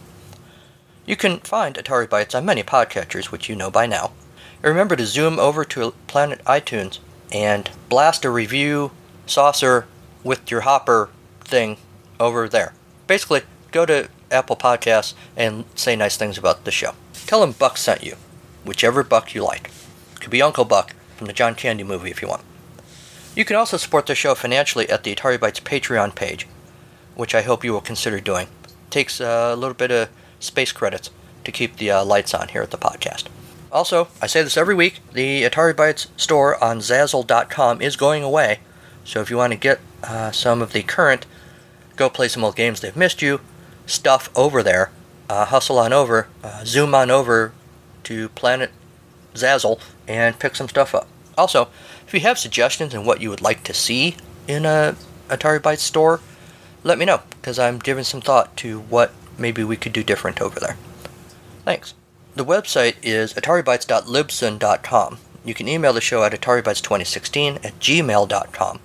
You 1.05 1.15
can 1.15 1.39
find 1.39 1.75
Atari 1.75 2.05
Bytes 2.05 2.35
on 2.35 2.43
many 2.43 2.63
podcatchers, 2.63 3.31
which 3.31 3.47
you 3.47 3.55
know 3.55 3.71
by 3.71 3.85
now. 3.85 4.11
And 4.55 4.65
remember 4.65 4.97
to 4.97 5.05
zoom 5.05 5.39
over 5.39 5.63
to 5.63 5.93
Planet 6.07 6.43
iTunes 6.43 6.99
and 7.31 7.71
blast 7.87 8.25
a 8.25 8.29
review 8.29 8.91
saucer 9.25 9.87
with 10.21 10.51
your 10.51 10.61
hopper 10.61 11.09
thing 11.39 11.77
over 12.19 12.49
there. 12.49 12.73
Basically, 13.07 13.43
go 13.71 13.85
to 13.85 14.09
Apple 14.29 14.57
Podcasts 14.57 15.13
and 15.37 15.63
say 15.75 15.95
nice 15.95 16.17
things 16.17 16.37
about 16.37 16.65
the 16.65 16.71
show. 16.71 16.91
Tell 17.25 17.39
them 17.39 17.53
Buck 17.53 17.77
sent 17.77 18.03
you, 18.03 18.17
whichever 18.65 19.01
Buck 19.01 19.33
you 19.33 19.45
like. 19.45 19.69
Could 20.21 20.29
be 20.31 20.41
Uncle 20.41 20.65
Buck 20.65 20.93
from 21.17 21.27
the 21.27 21.33
John 21.33 21.55
Candy 21.55 21.83
movie 21.83 22.11
if 22.11 22.21
you 22.21 22.27
want. 22.27 22.43
You 23.35 23.43
can 23.43 23.55
also 23.55 23.77
support 23.77 24.05
the 24.05 24.15
show 24.15 24.35
financially 24.35 24.89
at 24.89 25.03
the 25.03 25.15
Atari 25.15 25.37
Bytes 25.37 25.61
Patreon 25.61 26.15
page, 26.15 26.47
which 27.15 27.33
I 27.33 27.41
hope 27.41 27.63
you 27.63 27.73
will 27.73 27.81
consider 27.81 28.19
doing. 28.19 28.47
It 28.63 28.91
takes 28.91 29.19
a 29.19 29.55
little 29.55 29.73
bit 29.73 29.91
of 29.91 30.09
space 30.39 30.71
credits 30.71 31.09
to 31.43 31.51
keep 31.51 31.77
the 31.77 31.91
uh, 31.91 32.05
lights 32.05 32.33
on 32.33 32.49
here 32.49 32.61
at 32.61 32.71
the 32.71 32.77
podcast. 32.77 33.25
Also, 33.71 34.09
I 34.21 34.27
say 34.27 34.43
this 34.43 34.57
every 34.57 34.75
week, 34.75 34.99
the 35.13 35.43
Atari 35.43 35.73
Bytes 35.73 36.07
store 36.17 36.61
on 36.63 36.79
Zazzle.com 36.79 37.81
is 37.81 37.95
going 37.95 38.21
away, 38.21 38.59
so 39.05 39.21
if 39.21 39.29
you 39.29 39.37
want 39.37 39.53
to 39.53 39.59
get 39.59 39.79
uh, 40.03 40.31
some 40.31 40.61
of 40.61 40.73
the 40.73 40.83
current 40.83 41.25
Go 41.95 42.09
Play 42.09 42.27
Some 42.27 42.43
Old 42.43 42.55
Games 42.55 42.81
They've 42.81 42.95
Missed 42.95 43.21
You 43.21 43.39
stuff 43.85 44.29
over 44.35 44.61
there, 44.61 44.91
uh, 45.29 45.45
hustle 45.45 45.79
on 45.79 45.93
over, 45.93 46.27
uh, 46.43 46.63
zoom 46.65 46.93
on 46.93 47.09
over 47.09 47.53
to 48.03 48.29
Planet 48.29 48.71
Zazzle 49.33 49.79
and 50.11 50.39
pick 50.39 50.55
some 50.55 50.69
stuff 50.69 50.93
up. 50.93 51.07
Also, 51.37 51.69
if 52.05 52.13
you 52.13 52.19
have 52.21 52.37
suggestions 52.37 52.93
on 52.93 53.05
what 53.05 53.21
you 53.21 53.29
would 53.29 53.41
like 53.41 53.63
to 53.63 53.73
see 53.73 54.15
in 54.47 54.65
a 54.65 54.95
Atari 55.29 55.59
Bytes 55.59 55.79
store, 55.79 56.19
let 56.83 56.97
me 56.97 57.05
know, 57.05 57.21
because 57.29 57.57
I'm 57.57 57.79
giving 57.79 58.03
some 58.03 58.21
thought 58.21 58.55
to 58.57 58.79
what 58.79 59.13
maybe 59.37 59.63
we 59.63 59.77
could 59.77 59.93
do 59.93 60.03
different 60.03 60.41
over 60.41 60.59
there. 60.59 60.77
Thanks. 61.63 61.93
The 62.35 62.45
website 62.45 62.95
is 63.01 63.33
ataribytes.libsyn.com. 63.33 65.17
You 65.43 65.53
can 65.53 65.67
email 65.67 65.93
the 65.93 66.01
show 66.01 66.23
at 66.23 66.33
ataribytes2016 66.33 67.65
at 67.65 67.79
gmail.com. 67.79 68.79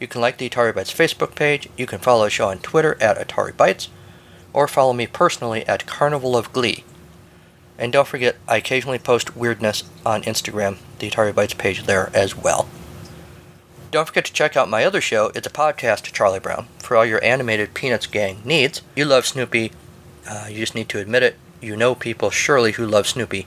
You 0.00 0.06
can 0.06 0.20
like 0.20 0.38
the 0.38 0.48
Atari 0.48 0.72
Bytes 0.72 0.94
Facebook 0.94 1.34
page, 1.34 1.68
you 1.76 1.86
can 1.86 1.98
follow 1.98 2.24
the 2.24 2.30
show 2.30 2.48
on 2.48 2.58
Twitter 2.58 2.96
at 3.00 3.18
Atari 3.18 3.52
Bytes, 3.52 3.88
or 4.52 4.68
follow 4.68 4.92
me 4.92 5.06
personally 5.06 5.66
at 5.66 5.86
Carnival 5.86 6.36
of 6.36 6.52
Glee. 6.52 6.84
And 7.78 7.92
don't 7.92 8.08
forget, 8.08 8.36
I 8.48 8.56
occasionally 8.56 8.98
post 8.98 9.36
weirdness 9.36 9.84
on 10.04 10.22
Instagram, 10.24 10.78
the 10.98 11.08
Atari 11.08 11.32
Bytes 11.32 11.56
page 11.56 11.84
there 11.84 12.10
as 12.12 12.36
well. 12.36 12.68
Don't 13.90 14.06
forget 14.06 14.24
to 14.26 14.32
check 14.32 14.56
out 14.56 14.68
my 14.68 14.84
other 14.84 15.00
show. 15.00 15.30
It's 15.34 15.46
a 15.46 15.50
podcast, 15.50 16.12
Charlie 16.12 16.40
Brown, 16.40 16.66
for 16.80 16.96
all 16.96 17.06
your 17.06 17.24
animated 17.24 17.72
Peanuts 17.72 18.06
gang 18.06 18.42
needs. 18.44 18.82
You 18.96 19.04
love 19.04 19.24
Snoopy. 19.24 19.72
Uh, 20.28 20.46
you 20.50 20.56
just 20.56 20.74
need 20.74 20.88
to 20.90 20.98
admit 20.98 21.22
it. 21.22 21.36
You 21.62 21.76
know 21.76 21.94
people 21.94 22.30
surely 22.30 22.72
who 22.72 22.86
love 22.86 23.06
Snoopy. 23.06 23.46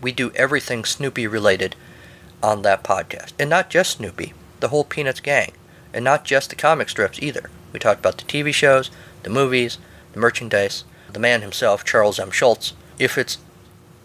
We 0.00 0.12
do 0.12 0.32
everything 0.34 0.84
Snoopy 0.84 1.26
related 1.26 1.76
on 2.42 2.62
that 2.62 2.82
podcast. 2.82 3.32
And 3.38 3.50
not 3.50 3.70
just 3.70 3.98
Snoopy, 3.98 4.32
the 4.60 4.68
whole 4.68 4.84
Peanuts 4.84 5.20
gang. 5.20 5.52
And 5.92 6.04
not 6.04 6.24
just 6.24 6.50
the 6.50 6.56
comic 6.56 6.88
strips 6.88 7.22
either. 7.22 7.50
We 7.72 7.78
talked 7.78 8.00
about 8.00 8.18
the 8.18 8.24
TV 8.24 8.52
shows, 8.52 8.90
the 9.22 9.30
movies, 9.30 9.78
the 10.12 10.20
merchandise, 10.20 10.84
the 11.12 11.18
man 11.18 11.42
himself, 11.42 11.84
Charles 11.84 12.18
M. 12.18 12.30
Schulz. 12.30 12.72
If 12.98 13.16
it's 13.16 13.38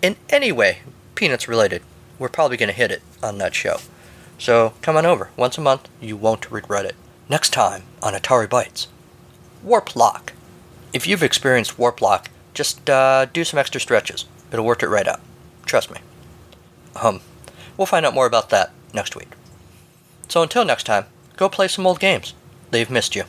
in 0.04 0.18
any 0.30 0.52
way 0.52 0.80
Peanuts 1.16 1.48
related, 1.48 1.82
we're 2.20 2.30
probably 2.30 2.58
going 2.58 2.68
to 2.70 2.76
hit 2.76 2.92
it 2.92 3.02
on 3.24 3.40
that 3.40 3.56
show. 3.56 3.78
So 4.38 4.74
come 4.82 4.98
on 4.98 5.06
over. 5.06 5.30
Once 5.38 5.58
a 5.58 5.62
month, 5.62 5.90
you 6.02 6.18
won't 6.18 6.52
regret 6.52 6.86
it. 6.86 6.96
Next 7.30 7.52
time 7.52 7.84
on 8.04 8.14
Atari 8.14 8.48
Bytes 8.48 8.88
Warplock. 9.66 10.32
If 10.92 11.08
you've 11.08 11.24
experienced 11.24 11.78
Warplock, 11.78 12.28
just 12.54 12.90
uh, 12.90 13.26
do 13.26 13.44
some 13.44 13.58
extra 13.58 13.80
stretches. 13.80 14.26
It'll 14.52 14.66
work 14.66 14.84
it 14.84 14.90
right 14.90 15.08
out. 15.08 15.22
Trust 15.66 15.90
me. 15.90 16.02
Um, 17.02 17.22
we'll 17.78 17.88
find 17.88 18.06
out 18.06 18.14
more 18.14 18.28
about 18.28 18.50
that 18.50 18.72
next 18.94 19.16
week. 19.16 19.30
So 20.28 20.44
until 20.44 20.66
next 20.66 20.84
time, 20.84 21.06
go 21.38 21.48
play 21.48 21.68
some 21.68 21.88
old 21.88 22.00
games. 22.00 22.34
They've 22.72 22.90
missed 22.90 23.16
you. 23.16 23.24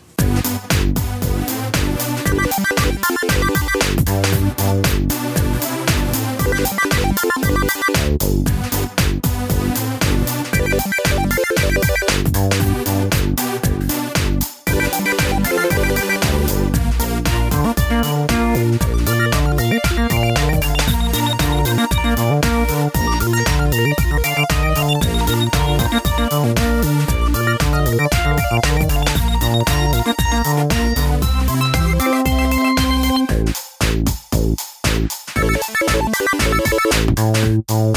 Thank 37.66 37.96